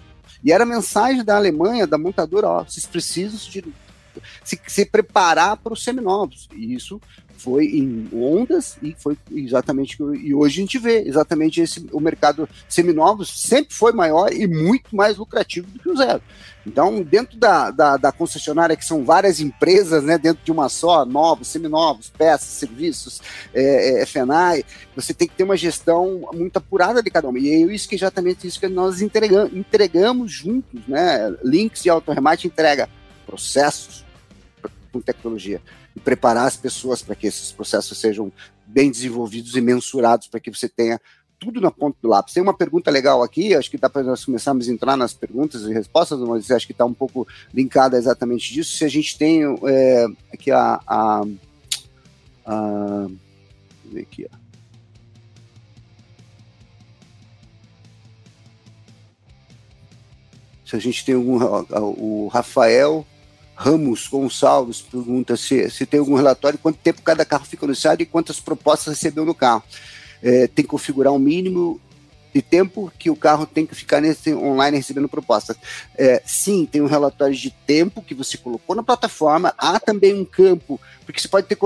[0.43, 3.64] E era a mensagem da Alemanha, da montadora, ó, vocês precisam de
[4.43, 6.47] se, se preparar para os seminovos.
[6.55, 6.99] E isso
[7.38, 12.47] foi em ondas e foi exatamente e hoje a gente vê exatamente esse o mercado
[12.70, 16.22] seminovos sempre foi maior e muito mais lucrativo do que o zero.
[16.66, 21.05] Então, dentro da, da, da concessionária, que são várias empresas, né, dentro de uma só,
[21.05, 23.22] novos, seminovos, peças, serviços,
[23.53, 24.64] é, é, FNAI,
[24.95, 27.38] você tem que ter uma gestão muito apurada de cada uma.
[27.38, 31.36] E é isso que exatamente isso que nós entregamos, entregamos juntos, né?
[31.43, 32.88] Links e Autoremate entrega
[33.26, 34.02] processos
[34.93, 35.59] com tecnologia
[35.95, 38.31] e preparar as pessoas para que esses processos sejam
[38.65, 41.01] bem desenvolvidos e mensurados para que você tenha
[41.39, 42.33] tudo na ponta do lápis.
[42.33, 45.63] Tem uma pergunta legal aqui, acho que dá para nós começarmos a entrar nas perguntas
[45.63, 48.77] e respostas, mas acho que está um pouco linkada exatamente disso.
[48.77, 51.23] Se a gente tem é, aqui a, a,
[52.45, 53.07] a
[53.85, 54.43] ver aqui, ó.
[60.65, 61.37] Se a gente tem algum.
[61.99, 63.05] O Rafael
[63.55, 68.05] Ramos Gonçalves pergunta se, se tem algum relatório, quanto tempo cada carro fica estado e
[68.05, 69.63] quantas propostas recebeu no carro.
[70.21, 71.79] É, tem que configurar um mínimo
[72.33, 75.55] de tempo que o carro tem que ficar nesse online recebendo propostas.
[75.95, 79.53] É, sim, tem um relatório de tempo que você colocou na plataforma.
[79.57, 81.57] Há também um campo, porque você pode ter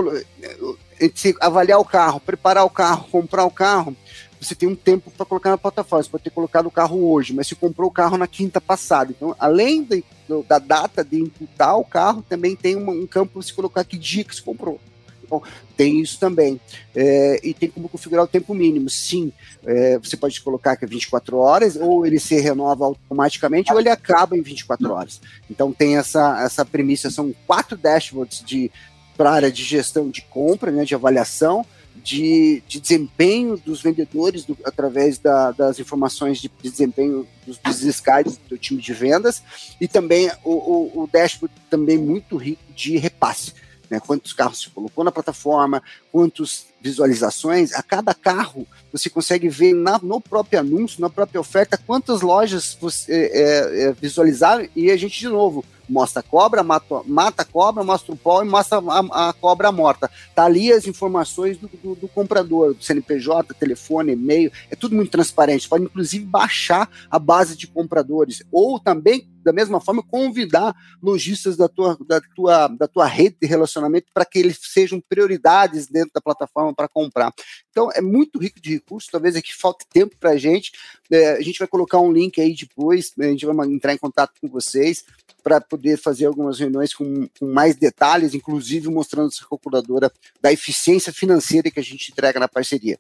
[1.16, 3.96] se avaliar o carro, preparar o carro, comprar o carro.
[4.40, 6.04] Você tem um tempo para colocar na plataforma.
[6.04, 9.12] Você pode ter colocado o carro hoje, mas você comprou o carro na quinta passada.
[9.12, 10.04] Então, além de
[10.48, 13.98] da data de imputar o carro, também tem uma, um campo para você colocar que
[13.98, 14.80] dia que você comprou.
[15.24, 15.44] Então,
[15.76, 16.60] tem isso também.
[16.96, 18.90] É, e tem como configurar o tempo mínimo.
[18.90, 19.32] Sim,
[19.66, 23.90] é, você pode colocar que é 24 horas, ou ele se renova automaticamente, ou ele
[23.90, 25.22] acaba em 24 horas.
[25.50, 27.12] Então, tem essa, essa premissa.
[27.12, 28.72] São quatro dashboards de
[29.18, 31.66] para área de gestão de compra, né, de avaliação,
[32.04, 38.02] de, de desempenho dos vendedores do, através da, das informações de, de, desempenho dos business
[38.48, 39.44] do time de vendas
[39.80, 43.54] e também o, o, o dashboard também muito rico de repasse.
[43.90, 45.82] Né, quantos carros se colocou na plataforma,
[46.18, 51.78] quantas visualizações, a cada carro você consegue ver na, no próprio anúncio, na própria oferta,
[51.78, 57.02] quantas lojas você é, é, visualizaram e a gente, de novo, mostra a cobra, mata,
[57.06, 60.10] mata a cobra, mostra o pau e mostra a, a cobra morta.
[60.36, 65.12] Tá ali as informações do, do, do, comprador, do CNPJ, telefone, e-mail, é tudo muito
[65.12, 65.64] transparente.
[65.64, 71.56] Você pode inclusive baixar a base de compradores ou também da mesma forma convidar lojistas
[71.56, 76.14] da tua, da tua, da tua rede de relacionamento para que eles sejam prioridades dentro
[76.16, 77.34] da plataforma para comprar.
[77.70, 80.72] Então é muito rico de recursos, talvez aqui falte tempo para a gente.
[81.12, 84.34] É, a gente vai colocar um link aí depois, a gente vai entrar em contato
[84.42, 85.04] com vocês
[85.44, 91.14] para poder fazer algumas reuniões com, com, mais detalhes, inclusive mostrando essa calculadora da eficiência
[91.14, 93.00] financeira que a gente entrega na parceria.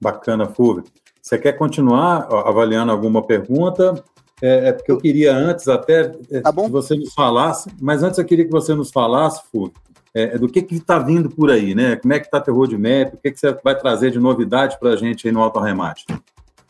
[0.00, 0.84] Bacana, Fulvio.
[1.22, 4.02] Você quer continuar avaliando alguma pergunta?
[4.42, 8.18] É, é porque eu queria antes até é, tá que você nos falasse, mas antes
[8.18, 9.74] eu queria que você nos falasse, Fulvio,
[10.14, 11.96] é, do que está vindo por aí, né?
[11.96, 13.14] Como é que está teu roadmap?
[13.14, 16.04] O que, que você vai trazer de novidade para a gente aí no Auto Arremate?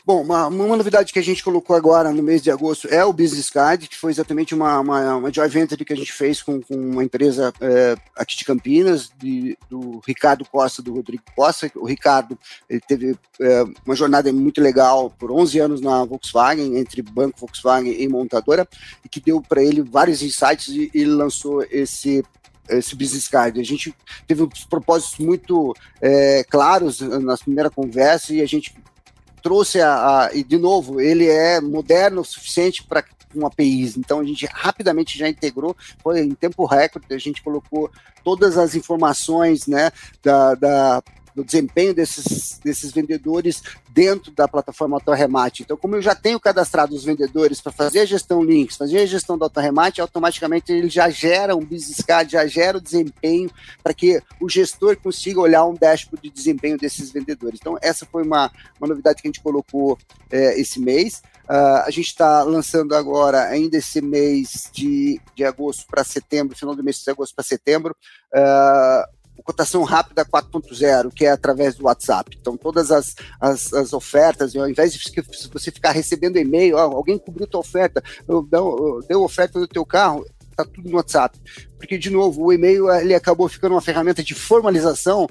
[0.03, 3.13] Bom, uma, uma, novidade que a gente colocou agora no mês de agosto é o
[3.13, 6.59] Business Card, que foi exatamente uma, uma, uma joint venture que a gente fez com,
[6.59, 11.71] com uma empresa é, aqui de Campinas, de, do Ricardo Costa, do Rodrigo Costa.
[11.75, 12.37] O Ricardo
[12.67, 17.93] ele teve é, uma jornada muito legal por 11 anos na Volkswagen, entre banco Volkswagen
[17.93, 18.67] e montadora,
[19.05, 22.23] e que deu para ele vários insights e ele lançou esse
[22.69, 23.59] esse business card.
[23.59, 23.93] A gente
[24.27, 28.75] teve uns propósitos muito é, claros na primeira conversa e a gente
[29.41, 33.03] trouxe a, a, e de novo, ele é moderno o suficiente para
[33.33, 37.89] com APIs, então a gente rapidamente já integrou, foi em tempo recorde, a gente colocou
[38.25, 39.91] todas as informações, né,
[40.21, 41.03] da, da
[41.35, 45.63] do desempenho desses, desses vendedores dentro da plataforma AutoRemate.
[45.63, 49.05] Então, como eu já tenho cadastrado os vendedores para fazer a gestão links, fazer a
[49.05, 53.49] gestão do AutoRemate, automaticamente ele já gera um business card, já gera o desempenho
[53.83, 57.59] para que o gestor consiga olhar um dashboard de desempenho desses vendedores.
[57.59, 59.97] Então, essa foi uma, uma novidade que a gente colocou
[60.29, 61.21] é, esse mês.
[61.49, 66.73] Uh, a gente está lançando agora, ainda esse mês de, de agosto para setembro, final
[66.73, 67.93] do mês de agosto para setembro,
[68.33, 72.37] uh, cotação rápida 4.0, que é através do WhatsApp.
[72.39, 75.01] Então, todas as, as, as ofertas, ao invés de
[75.51, 78.03] você ficar recebendo e-mail, oh, alguém cobriu tua oferta,
[78.49, 80.25] deu, deu oferta do teu carro,
[80.55, 81.37] tá tudo no WhatsApp.
[81.77, 85.27] Porque, de novo, o e-mail ele acabou ficando uma ferramenta de formalização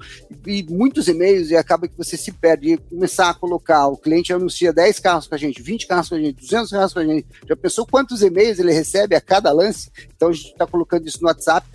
[0.47, 2.73] e muitos e-mails e acaba que você se perde.
[2.73, 6.17] E começar a colocar, o cliente anuncia 10 carros com a gente, 20 carros com
[6.17, 7.27] a gente, 200 carros com a gente.
[7.49, 9.91] Já pensou quantos e-mails ele recebe a cada lance?
[10.17, 11.67] Então, a gente está colocando isso no WhatsApp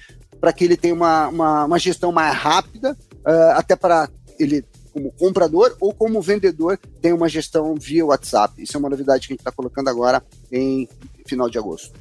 [0.46, 5.12] para que ele tenha uma, uma, uma gestão mais rápida, uh, até para ele como
[5.14, 8.62] comprador ou como vendedor tem uma gestão via WhatsApp.
[8.62, 10.88] Isso é uma novidade que a gente está colocando agora em
[11.26, 11.98] final de agosto.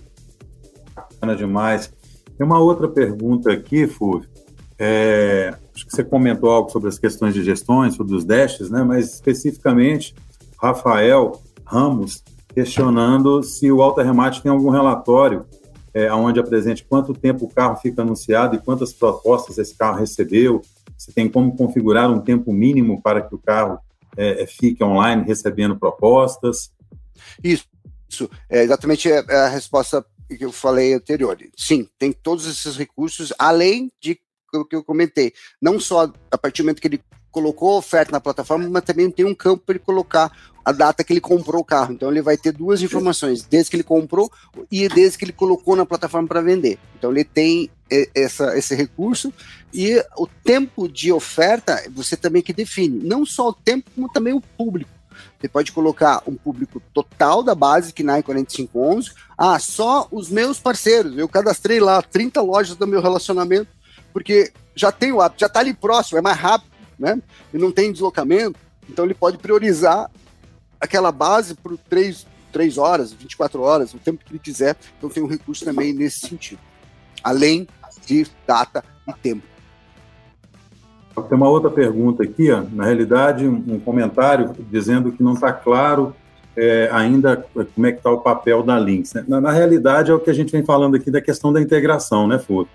[0.95, 1.91] Bacana demais.
[2.37, 4.29] Tem uma outra pergunta aqui, Fúvio.
[4.79, 8.83] É, acho que você comentou algo sobre as questões de gestões, sobre os dashes, né?
[8.85, 10.15] Mas especificamente,
[10.61, 12.23] Rafael Ramos
[12.53, 15.47] questionando se o Alta Remate tem algum relatório
[15.95, 20.61] é, onde apresente quanto tempo o carro fica anunciado e quantas propostas esse carro recebeu,
[20.99, 23.79] se tem como configurar um tempo mínimo para que o carro
[24.17, 26.73] é, é fique online recebendo propostas.
[27.43, 27.67] Isso,
[28.09, 28.29] isso.
[28.51, 31.39] É exatamente é, é a resposta que eu falei anterior.
[31.57, 34.19] Sim, tem todos esses recursos, além de
[34.53, 35.33] o que eu comentei.
[35.61, 39.11] Não só a partir do momento que ele colocou a oferta na plataforma, mas também
[39.11, 40.31] tem um campo para ele colocar
[40.65, 41.93] a data que ele comprou o carro.
[41.93, 44.31] Então ele vai ter duas informações, desde que ele comprou
[44.71, 46.79] e desde que ele colocou na plataforma para vender.
[46.97, 47.71] Então ele tem
[48.15, 49.33] essa, esse recurso
[49.73, 53.07] e o tempo de oferta você também que define.
[53.07, 54.91] Não só o tempo, como também o público.
[55.39, 59.11] Você pode colocar um público total da base, que na 4511.
[59.37, 61.19] Ah, só os meus parceiros.
[61.19, 63.69] Eu cadastrei lá 30 lojas do meu relacionamento,
[64.13, 67.21] porque já tem o hábito, já está ali próximo, é mais rápido, né?
[67.53, 68.59] E não tem deslocamento.
[68.89, 70.11] Então ele pode priorizar
[70.85, 74.77] aquela base por 3, 3 horas, 24 horas, o tempo que ele quiser.
[74.99, 76.61] Então tem um recurso também nesse sentido.
[77.23, 77.67] Além
[78.07, 79.43] de data e tempo.
[81.29, 82.63] Tem uma outra pergunta aqui, ó.
[82.73, 86.15] na realidade, um comentário dizendo que não está claro
[86.57, 89.15] é, ainda como é que está o papel da Lynx.
[89.15, 89.25] Né?
[89.27, 92.27] Na, na, realidade, é o que a gente vem falando aqui da questão da integração,
[92.27, 92.69] né, Fúvio?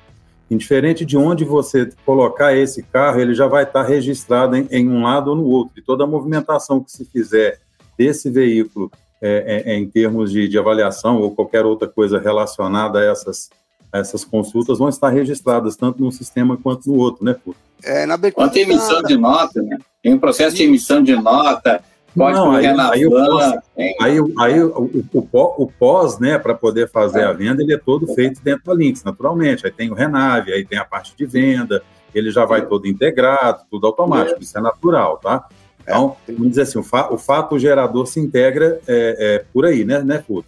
[0.50, 4.90] Indiferente de onde você colocar esse carro, ele já vai estar tá registrado em, em,
[4.90, 5.74] um lado ou no outro.
[5.78, 7.60] E toda a movimentação que se fizer
[8.00, 8.90] desse veículo
[9.22, 13.50] é, é, é em termos de, de avaliação ou qualquer outra coisa relacionada a essas
[13.92, 17.60] essas consultas vão estar registradas tanto num sistema quanto no outro, né, Fúvio?
[17.84, 19.80] É, na Quanto a emissão de nota, né?
[20.04, 21.84] Tem um processo de emissão de nota,
[22.16, 23.60] não, aí, aí, posso,
[24.00, 27.24] aí, aí o, o, o, pós, né, para poder fazer é.
[27.24, 29.66] a venda, ele é todo feito dentro da Links, naturalmente.
[29.66, 31.82] Aí tem o Renave, aí tem a parte de venda,
[32.14, 34.44] ele já vai todo integrado, tudo automático, é.
[34.44, 35.46] isso é natural, tá?
[35.82, 39.84] Então, vamos dizer assim, o, fa o fato gerador se integra é, é por aí,
[39.84, 40.46] né, né, Fúvio?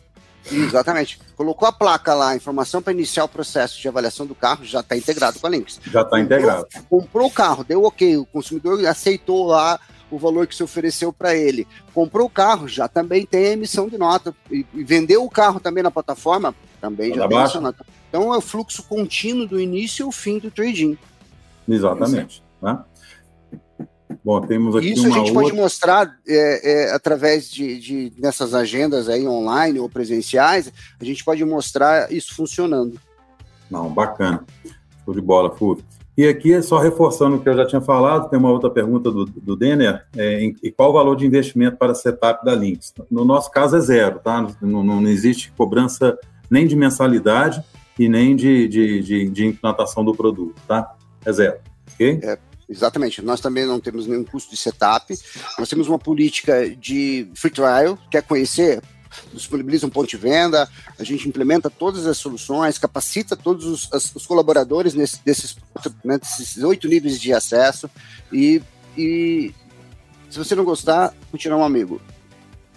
[0.52, 1.20] Exatamente.
[1.36, 4.80] Colocou a placa lá, a informação para iniciar o processo de avaliação do carro, já
[4.80, 5.80] está integrado com a Lynx.
[5.86, 6.68] Já está integrado.
[6.90, 9.80] Comprou o carro, deu ok, o consumidor aceitou lá
[10.10, 11.68] o valor que se ofereceu para ele.
[11.94, 14.36] Comprou o carro, já também tem a emissão de nota.
[14.52, 17.86] E, e vendeu o carro também na plataforma, também já tem essa nota.
[18.10, 20.98] Então é o fluxo contínuo do início ao fim do trading.
[21.68, 22.44] Exatamente.
[22.62, 22.78] Né?
[24.24, 25.34] Bom, temos aqui Isso a gente outra...
[25.34, 31.24] pode mostrar é, é, através de, de nessas agendas aí online ou presenciais, a gente
[31.24, 33.00] pode mostrar isso funcionando.
[33.70, 34.44] Não, bacana.
[35.06, 35.84] Show de bola, Fúvio.
[36.18, 39.26] E aqui, só reforçando o que eu já tinha falado, tem uma outra pergunta do,
[39.26, 42.94] do Denner, é, em, e qual o valor de investimento para setup da Lynx?
[43.10, 44.46] No nosso caso é zero, tá?
[44.62, 46.18] Não, não existe cobrança
[46.50, 47.64] nem de mensalidade
[47.98, 50.96] e nem de, de, de, de implantação do produto, tá?
[51.26, 51.58] É zero,
[51.94, 52.20] ok?
[52.22, 52.38] É,
[52.72, 53.22] Exatamente.
[53.22, 55.14] Nós também não temos nenhum custo de setup.
[55.60, 58.00] Nós temos uma política de free trial.
[58.10, 58.82] Quer conhecer?
[59.34, 64.16] disponibiliza um ponto de venda, a gente implementa todas as soluções, capacita todos os, as,
[64.16, 65.58] os colaboradores nesse, desses,
[66.02, 67.90] né, desses oito níveis de acesso
[68.32, 68.64] e,
[68.98, 69.54] e
[70.30, 72.02] se você não gostar, continuar um amigo.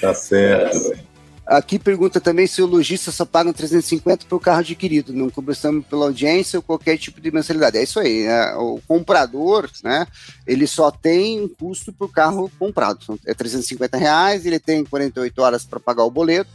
[0.00, 0.98] tá certo.
[1.46, 5.84] Aqui pergunta também se o lojista só paga 350 para o carro adquirido, não cobramos
[5.86, 7.76] pela audiência ou qualquer tipo de mensalidade.
[7.76, 8.54] É isso aí, né?
[8.54, 10.06] o comprador, né?
[10.46, 15.66] Ele só tem um custo por carro comprado, é 350 reais, ele tem 48 horas
[15.66, 16.50] para pagar o boleto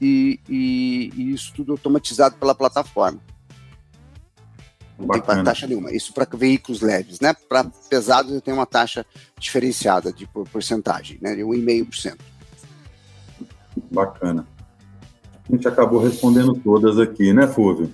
[0.00, 3.20] e, e, e, isso tudo automatizado pela plataforma.
[4.96, 5.36] Não Bacana.
[5.36, 5.90] tem taxa nenhuma.
[5.92, 7.34] Isso para veículos leves, né?
[7.48, 9.04] Para pesados, eu tenho uma taxa
[9.36, 11.34] diferenciada de porcentagem, né?
[11.34, 12.18] De 1,5%.
[13.90, 14.46] Bacana.
[15.48, 17.92] A gente acabou respondendo todas aqui, né, Fúvio?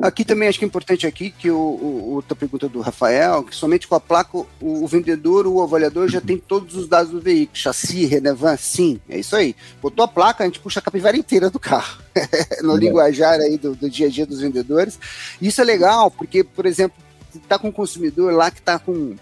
[0.00, 3.54] Aqui também acho que é importante aqui que o, o, outra pergunta do Rafael, que
[3.54, 7.20] somente com a placa o, o vendedor, o avaliador já tem todos os dados do
[7.20, 9.54] veículo, chassi, Renevan, sim, é isso aí.
[9.80, 12.02] Botou a placa, a gente puxa a capivara inteira do carro,
[12.60, 12.80] no é.
[12.80, 14.98] linguajar aí do, do, dia a dia dos vendedores.
[15.40, 16.96] Isso é legal, porque, por exemplo,
[17.32, 19.16] está com um consumidor lá que está com um,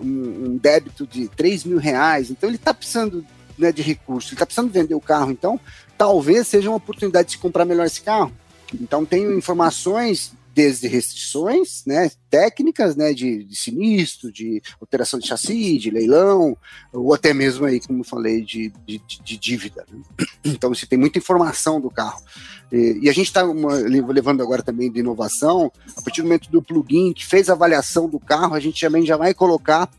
[0.00, 3.26] um, débito de 3 mil reais, então ele está precisando
[3.58, 5.58] né, de recurso, ele está precisando vender o carro, então
[5.96, 8.32] talvez seja uma oportunidade de se comprar melhor esse carro.
[8.72, 15.76] Então tenho informações desde restrições né, técnicas né, de, de, sinistro, de alteração de chassi,
[15.78, 16.56] de leilão,
[16.92, 19.84] ou até mesmo aí, como falei, de, de, de dívida.
[19.90, 20.00] Né?
[20.44, 22.22] Então você tem muita informação do carro.
[22.70, 26.62] E, e a gente está levando agora também de inovação, a partir do momento do
[26.62, 29.90] plugin que fez a avaliação do carro, a gente também já vai colocar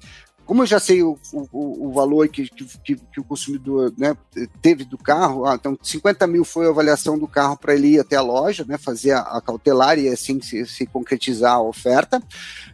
[0.46, 4.16] como eu já sei o, o, o valor que, que, que, o consumidor né,
[4.62, 8.00] teve do carro, ah, então 50 mil foi a avaliação do carro para ele ir
[8.00, 12.22] até a loja, né, fazer a, a cautelar e assim se, se, concretizar a oferta,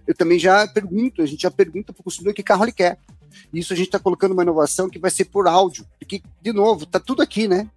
[0.06, 3.00] eu também já pergunto, a gente já pergunta para o consumidor que carro ele quer.
[3.54, 6.84] Isso a gente está colocando uma inovação que vai ser por áudio, porque, de novo,
[6.84, 7.70] está tudo aqui, né?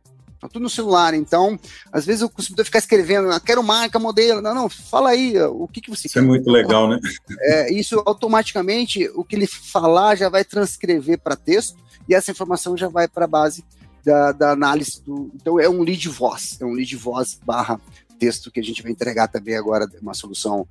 [0.45, 1.15] Tá tudo no celular.
[1.15, 1.59] Então,
[1.91, 4.43] às vezes o consumidor fica escrevendo, ah, quero marca, modelo.
[4.43, 6.27] Não, não, fala aí o que, que você isso é quer.
[6.27, 7.01] Isso é muito legal, né?
[7.41, 12.77] É, isso automaticamente, o que ele falar já vai transcrever para texto e essa informação
[12.77, 13.65] já vai para a base
[14.05, 15.31] da, da, análise do.
[15.35, 17.81] Então, é um lead voz, é um lead voz barra
[18.19, 20.69] texto que a gente vai entregar também agora, uma solução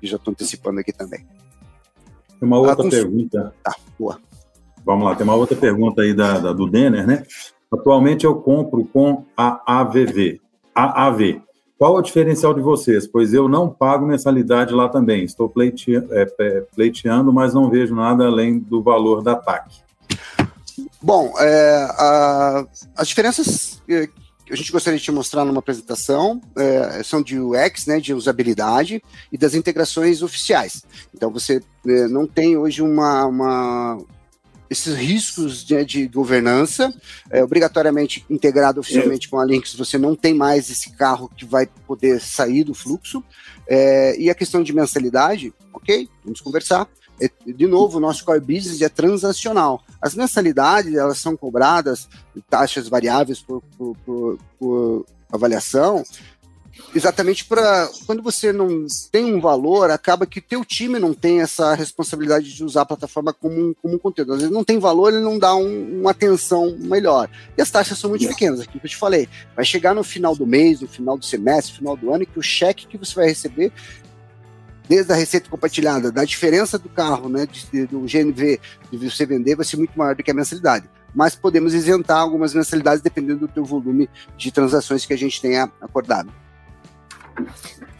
[0.00, 1.20] que já estou antecipando aqui também.
[1.20, 3.54] Tem uma outra pergunta.
[3.62, 4.20] Tá, boa.
[4.84, 7.22] Vamos lá, tem uma outra pergunta aí da, da do Denner, né?
[7.72, 10.40] Atualmente eu compro com a AVV.
[10.74, 11.42] AAV.
[11.78, 13.06] Qual é o diferencial de vocês?
[13.06, 15.24] Pois eu não pago mensalidade lá também.
[15.24, 16.26] Estou pleiteando, é,
[16.74, 19.82] pleiteando mas não vejo nada além do valor da TAC.
[21.02, 22.66] Bom, é, a,
[22.96, 24.08] as diferenças que
[24.52, 29.02] a gente gostaria de te mostrar numa apresentação é, são de UX, né, de usabilidade
[29.32, 30.84] e das integrações oficiais.
[31.14, 33.98] Então você é, não tem hoje uma, uma
[34.68, 36.92] esses riscos de, de governança,
[37.30, 41.66] é, obrigatoriamente integrado oficialmente com a Lynx, você não tem mais esse carro que vai
[41.86, 43.22] poder sair do fluxo.
[43.68, 46.88] É, e a questão de mensalidade, ok, vamos conversar.
[47.20, 49.82] É, de novo, o nosso core business é transacional.
[50.00, 52.08] As mensalidades, elas são cobradas,
[52.48, 56.02] taxas variáveis por, por, por, por avaliação,
[56.94, 61.40] exatamente para quando você não tem um valor, acaba que o teu time não tem
[61.40, 64.32] essa responsabilidade de usar a plataforma como um, como um conteúdo.
[64.32, 67.28] Às vezes não tem valor, ele não dá um, uma atenção melhor.
[67.56, 69.28] E as taxas são muito pequenas, aquilo que eu te falei.
[69.54, 72.38] Vai chegar no final do mês, no final do semestre, no final do ano, que
[72.38, 73.72] o cheque que você vai receber
[74.88, 78.60] desde a receita compartilhada, da diferença do carro, né, de, do GNV
[78.90, 80.86] de você vender, vai ser muito maior do que a mensalidade.
[81.14, 85.70] Mas podemos isentar algumas mensalidades dependendo do teu volume de transações que a gente tenha
[85.80, 86.32] acordado.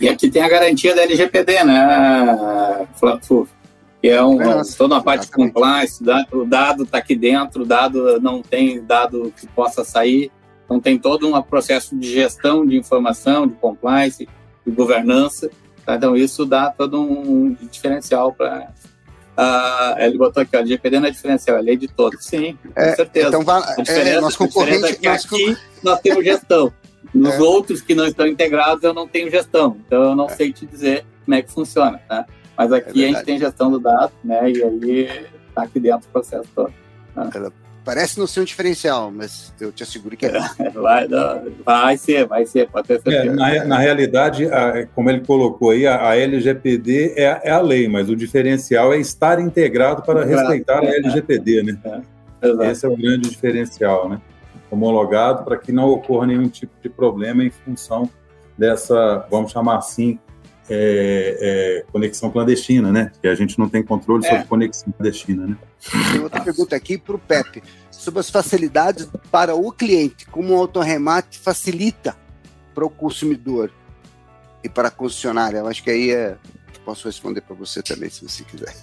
[0.01, 3.49] E aqui tem a garantia da LGPD, né, Flávio?
[4.01, 6.03] Que é um, Nossa, toda uma parte de compliance,
[6.33, 10.31] o dado está aqui dentro, o dado não tem dado que possa sair,
[10.65, 14.29] então tem todo um processo de gestão de informação, de compliance,
[14.67, 15.49] de governança,
[15.87, 15.95] tá?
[15.95, 18.73] então isso dá todo um diferencial para
[19.33, 22.23] Uh, ele botou aqui, ó, LGPD não é diferencial, é lei de todos.
[22.25, 23.29] Sim, com é, certeza.
[23.29, 26.73] Então, a diferença, é, nosso concorrente, é que aqui nós temos gestão.
[27.15, 27.41] Nos é.
[27.41, 29.77] outros que não estão integrados, eu não tenho gestão.
[29.87, 30.31] Então, eu não é.
[30.31, 32.25] sei te dizer como é que funciona, né?
[32.57, 34.51] Mas aqui é a gente tem gestão do dado, né?
[34.51, 36.73] E aí está aqui dentro do processo todo.
[37.15, 37.51] Né?
[37.85, 40.31] Parece não ser um diferencial, mas eu te asseguro que é.
[40.71, 41.09] vai,
[41.65, 43.33] vai ser, vai ser, pode ter certeza.
[43.33, 47.61] É, na, na, realidade, a, como ele colocou aí, a, a LGPD é, é, a
[47.61, 52.03] lei, mas o diferencial é estar integrado para respeitar a LGPD, né?
[52.41, 54.21] É, Esse é o grande diferencial, né?
[54.73, 58.09] Homologado para que não ocorra nenhum tipo de problema em função
[58.57, 60.19] dessa, vamos chamar assim,
[60.69, 63.13] é, é, conexão clandestina, né?
[63.21, 64.31] Que a gente não tem controle é.
[64.31, 65.57] sobre conexão clandestina, né?
[66.11, 70.59] Tem outra pergunta aqui para o Pepe, sobre as facilidades para o cliente, como o
[70.59, 72.17] autorremate facilita
[72.75, 73.71] para o consumidor
[74.65, 75.59] e para a concessionária.
[75.59, 76.37] Eu acho que aí é,
[76.85, 78.75] posso responder para você também, se você quiser.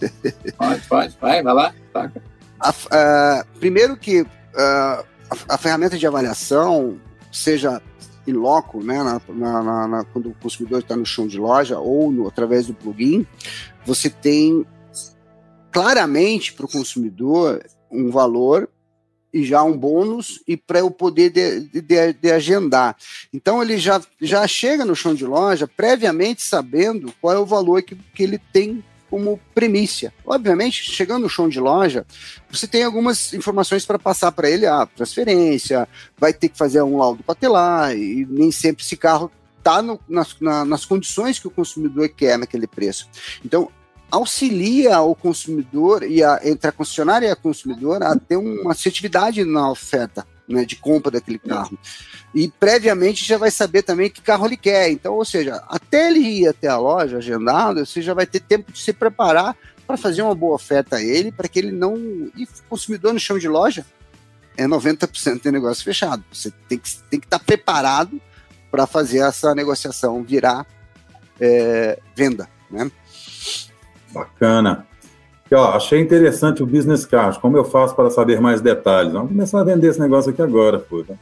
[0.58, 1.74] Pode, pode, vai, vai lá.
[2.60, 5.06] A, a, primeiro que uh,
[5.48, 7.00] a, ferramenta de avaliação,
[7.32, 7.82] seja
[8.28, 9.22] em loco, né, na,
[9.64, 13.26] na, na, quando o consumidor está no chão de loja ou no, através do plugin,
[13.86, 14.66] você tem
[15.72, 18.70] claramente para o consumidor um valor
[19.32, 22.96] e já um bônus e para o poder de, de, de, agendar.
[23.32, 27.82] Então ele já, já chega no chão de loja previamente sabendo qual é o valor
[27.84, 30.14] que, que ele tem como premissa.
[30.26, 32.06] Obviamente, chegando no chão de loja,
[32.50, 35.88] você tem algumas informações para passar para ele, a transferência,
[36.18, 40.66] vai ter que fazer um laudo patelar, e nem sempre esse carro está nas, na,
[40.66, 43.10] nas condições que o consumidor quer naquele preço.
[43.44, 43.70] Então,
[44.12, 49.44] auxilia o consumidor e a, entre a concessionária e a consumidor a ter uma assertividade
[49.44, 51.78] na oferta né, de compra daquele carro.
[52.34, 54.90] E previamente já vai saber também que carro ele quer.
[54.90, 58.72] Então, ou seja, até ele ir até a loja agendado, você já vai ter tempo
[58.72, 61.96] de se preparar para fazer uma boa oferta a ele, para que ele não.
[62.36, 63.86] E consumidor no chão de loja
[64.58, 66.24] é 90% de negócio fechado.
[66.32, 68.20] Você tem que estar tem que tá preparado
[68.72, 70.66] para fazer essa negociação virar
[71.40, 72.50] é, venda.
[72.70, 72.92] Né?
[74.12, 74.89] Bacana.
[75.52, 77.40] Ó, achei interessante o Business Card.
[77.40, 79.14] Como eu faço para saber mais detalhes?
[79.14, 81.18] Vamos começar a vender esse negócio aqui agora, puta.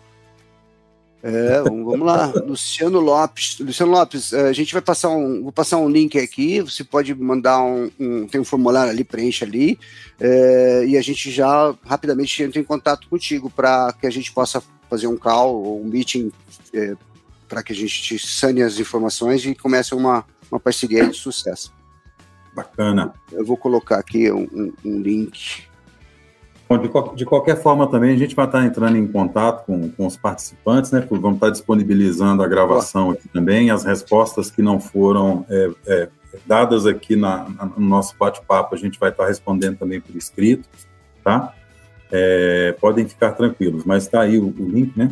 [1.23, 2.27] É, vamos lá.
[2.45, 3.59] Luciano Lopes.
[3.59, 5.43] Luciano Lopes, eh, a gente vai passar um.
[5.43, 6.61] Vou passar um link aqui.
[6.61, 7.89] Você pode mandar um.
[7.99, 9.79] um tem um formulário ali, preencha ali.
[10.19, 14.61] É, e a gente já rapidamente entra em contato contigo para que a gente possa
[14.89, 16.31] fazer um call ou um meeting
[16.73, 16.95] é,
[17.47, 21.76] para que a gente sane as informações e comece uma, uma parceria de sucesso.
[22.57, 23.13] Bacana.
[23.31, 25.67] Eu vou colocar aqui um, um, link
[26.67, 30.05] Bom, de, de, qualquer forma também, a gente vai estar entrando em contato com, com
[30.05, 31.05] os participantes, né?
[31.09, 36.09] Vamos estar disponibilizando a gravação aqui também, as respostas que não foram é, é,
[36.45, 40.67] dadas aqui na, na, no nosso bate-papo, a gente vai estar respondendo também por escrito,
[41.23, 41.53] tá?
[42.11, 45.11] É, podem ficar tranquilos, mas está aí o, o, link, né?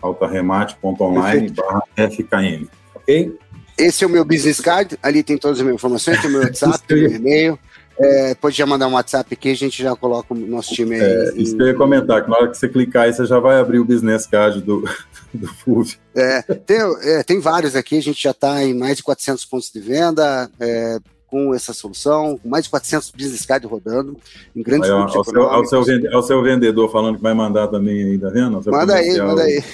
[0.00, 3.38] altarremate.online barra FKM, ok?
[3.76, 6.42] Esse é o meu business card, ali tem todas as minhas informações, tem o meu
[6.44, 7.58] WhatsApp, tem o meu e-mail,
[7.98, 11.00] é, pode já mandar um WhatsApp aqui, a gente já coloca o nosso time aí.
[11.00, 13.38] É, isso que eu ia comentar, que na hora que você clicar aí, você já
[13.38, 14.82] vai abrir o business card do,
[15.32, 15.96] do FUV.
[16.14, 19.70] É, tem, é, tem vários aqui, a gente já está em mais de 400 pontos
[19.70, 24.18] de venda, é, com essa solução, com mais de 400 business cards rodando,
[24.54, 27.68] em grandes aí, grupos ao seu, ao, seu, ao seu vendedor falando que vai mandar
[27.68, 28.60] também aí, tá vendo?
[28.66, 29.64] Manda aí, manda aí.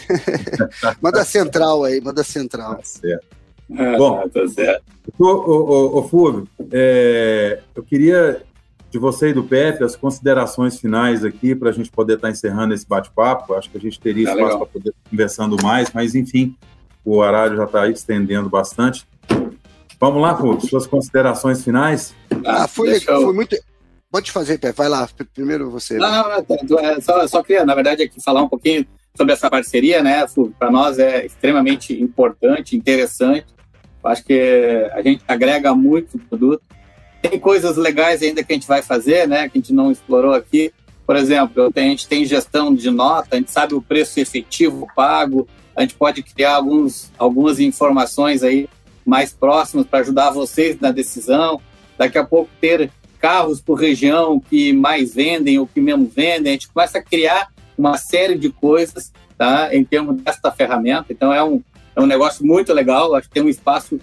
[1.03, 2.77] manda central aí, manda central.
[2.77, 3.38] Tá certo.
[3.99, 4.83] Bom, tá certo.
[5.19, 8.43] O, o, o, Fúvio, é, eu queria
[8.91, 12.33] de você e do Pepe as considerações finais aqui para a gente poder estar tá
[12.33, 13.55] encerrando esse bate-papo.
[13.55, 16.57] Acho que a gente teria tá espaço para poder conversando mais, mas enfim,
[17.05, 19.07] o horário já está estendendo bastante.
[20.01, 22.15] Vamos lá, Fúvio, suas considerações finais?
[22.47, 23.01] Ah, foi, eu...
[23.01, 23.57] foi muito.
[24.11, 25.99] Pode fazer, Pepe, vai lá, primeiro você.
[25.99, 29.51] Não, não, não, é, só, só queria, na verdade, aqui falar um pouquinho sobre essa
[29.51, 30.25] parceria, né,
[30.59, 33.58] Para nós é extremamente importante, interessante
[34.05, 36.63] Acho que a gente agrega muito produto.
[37.21, 39.49] Tem coisas legais ainda que a gente vai fazer, né?
[39.49, 40.73] Que a gente não explorou aqui.
[41.07, 45.49] Por exemplo, a gente tem gestão de nota, a gente sabe o preço efetivo pago,
[45.75, 48.69] a gente pode criar alguns, algumas informações aí
[49.07, 51.61] mais próximas para ajudar vocês na decisão.
[51.97, 56.53] Daqui a pouco ter carros por região que mais vendem ou que menos vendem, a
[56.53, 61.07] gente começa a criar uma série de coisas tá, em termos desta ferramenta.
[61.11, 61.63] Então, é um,
[61.99, 63.99] é um negócio muito legal, acho que tem um espaço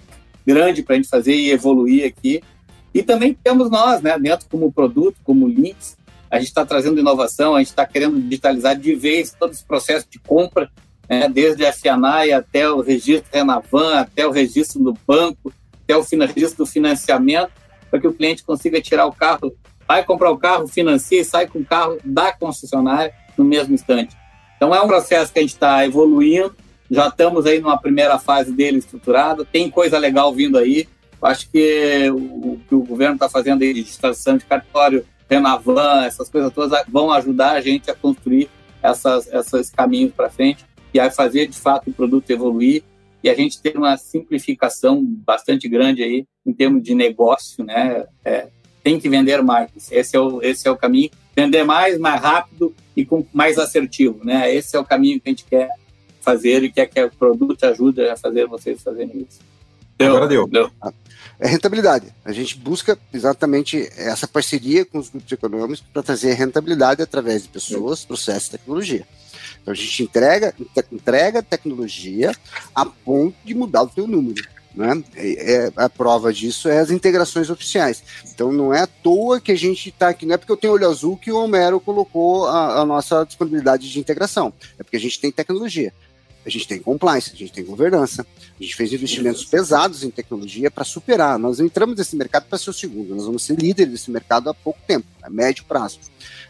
[0.46, 2.42] grande para a gente fazer e evoluir aqui.
[2.92, 5.96] E também temos nós, né, dentro como produto, como links,
[6.30, 10.06] a gente está trazendo inovação, a gente está querendo digitalizar de vez todo esse processo
[10.10, 10.70] de compra,
[11.08, 15.50] né, desde a FIANAI até o registro Renavan, até o registro do banco,
[15.82, 17.50] até o registro do financiamento,
[17.90, 19.54] para que o cliente consiga tirar o carro,
[19.88, 24.14] vai comprar o carro, financia e sai com o carro da concessionária no mesmo instante.
[24.56, 26.54] Então é um processo que a gente está evoluindo,
[26.90, 30.88] já estamos aí numa primeira fase dele estruturada, tem coisa legal vindo aí.
[31.20, 36.28] Acho que o que o governo está fazendo aí de digitação de cartório, Renavan, essas
[36.28, 38.48] coisas todas vão ajudar a gente a construir
[38.82, 40.64] essas, esses caminhos para frente
[40.94, 42.84] e a fazer de fato o produto evoluir
[43.22, 48.04] e a gente ter uma simplificação bastante grande aí em termos de negócio, né?
[48.24, 48.48] É,
[48.84, 49.90] tem que vender mais.
[49.90, 51.10] Esse é o, esse é o caminho.
[51.34, 54.54] Vender mais, mais rápido e com mais assertivo, né?
[54.54, 55.70] Esse é o caminho que a gente quer
[56.26, 59.38] fazer e quer que o produto ajude a fazer vocês fazerem isso.
[59.96, 60.48] Deu, Agora deu.
[60.48, 60.68] deu.
[61.38, 62.06] É rentabilidade.
[62.24, 67.48] A gente busca exatamente essa parceria com os grupos econômicos para trazer rentabilidade através de
[67.48, 69.06] pessoas, processos e tecnologia.
[69.62, 70.54] Então a gente entrega,
[70.90, 72.34] entrega tecnologia
[72.74, 74.42] a ponto de mudar o teu número.
[74.74, 75.02] Né?
[75.14, 78.02] É, é, a prova disso é as integrações oficiais.
[78.34, 80.74] Então não é à toa que a gente está aqui, não é porque eu tenho
[80.74, 85.00] olho azul que o Homero colocou a, a nossa disponibilidade de integração, é porque a
[85.00, 85.92] gente tem tecnologia
[86.46, 88.24] a gente tem compliance, a gente tem governança,
[88.58, 91.38] a gente fez investimentos pesados em tecnologia para superar.
[91.38, 94.54] Nós entramos nesse mercado para ser o segundo, nós vamos ser líderes desse mercado há
[94.54, 95.98] pouco tempo, a médio prazo.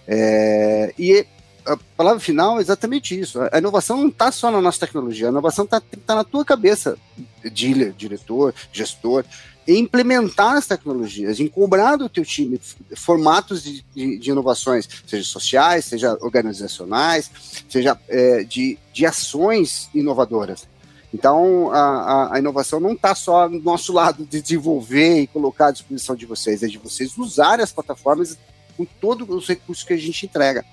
[0.06, 1.26] É, e
[1.64, 3.40] a palavra final é exatamente isso.
[3.50, 6.98] A inovação não está só na nossa tecnologia, a inovação está tá na tua cabeça,
[7.42, 9.24] dealer, diretor, gestor
[9.66, 12.60] implementar as tecnologias, em cobrar do teu time
[12.96, 17.30] formatos de, de, de inovações, seja sociais, seja organizacionais,
[17.68, 20.68] seja é, de, de ações inovadoras.
[21.12, 25.70] Então, a, a, inovação não está só do nosso lado de desenvolver e colocar à
[25.70, 28.36] disposição de vocês, é de vocês usarem as plataformas
[28.76, 30.64] com todos os recursos que a gente entrega.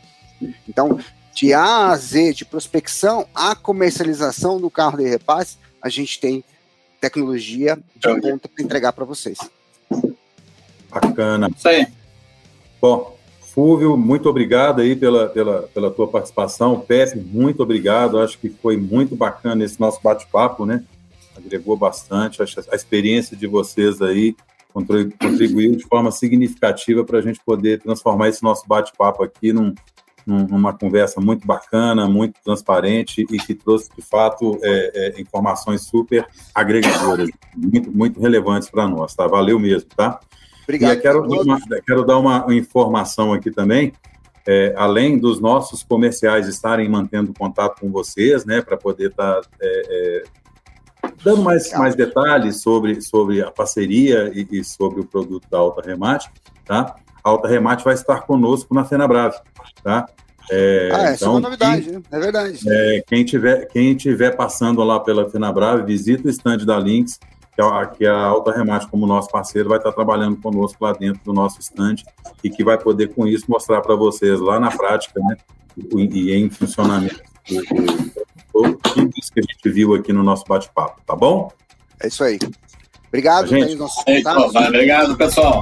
[0.67, 0.99] Então,
[1.33, 6.43] de A a Z, de prospecção a comercialização do carro de repasse, a gente tem
[7.03, 9.37] tecnologia de ponta para entregar para vocês.
[10.89, 11.49] Bacana.
[11.53, 11.85] Isso aí.
[12.81, 13.17] Bom,
[13.53, 16.79] Fúvio, muito obrigado aí pela, pela, pela tua participação.
[16.79, 18.19] Pepe, muito obrigado.
[18.19, 20.83] Acho que foi muito bacana esse nosso bate-papo, né?
[21.35, 22.41] Agregou bastante.
[22.41, 24.33] Acho a experiência de vocês aí
[24.73, 29.75] contribuiu de forma significativa para a gente poder transformar esse nosso bate-papo aqui num,
[30.25, 36.25] uma conversa muito bacana, muito transparente e que trouxe, de fato, é, é, informações super
[36.53, 39.27] agregadoras, muito, muito relevantes para nós, tá?
[39.27, 40.19] Valeu mesmo, tá?
[40.63, 40.97] Obrigado.
[40.97, 43.93] E quero, uma, quero dar uma informação aqui também,
[44.47, 49.47] é, além dos nossos comerciais estarem mantendo contato com vocês, né, para poder estar tá,
[49.61, 50.23] é, é,
[51.23, 55.81] dando mais, mais detalhes sobre, sobre a parceria e, e, sobre o produto da Alta
[55.87, 56.29] Remate,
[56.65, 56.95] tá?
[57.23, 59.37] A Alta Remate vai estar conosco na FenaBrave,
[59.83, 60.05] tá?
[60.51, 62.01] É, ah, essa então, é uma novidade, quem, né?
[62.11, 62.59] É verdade.
[62.67, 67.19] É, quem, tiver, quem tiver passando lá pela FenaBrave, visita o stand da Lynx,
[67.55, 71.21] que a, que a Alta Remate, como nosso parceiro, vai estar trabalhando conosco lá dentro
[71.23, 72.03] do nosso estande
[72.43, 75.37] e que vai poder, com isso, mostrar para vocês lá na prática, né,
[75.77, 77.21] e, e em funcionamento,
[78.51, 81.51] tudo isso que a gente viu aqui no nosso bate-papo, tá bom?
[82.01, 82.37] É isso aí.
[83.07, 83.77] Obrigado, gente.
[84.23, 84.37] Tá
[84.67, 85.61] obrigado, pessoal.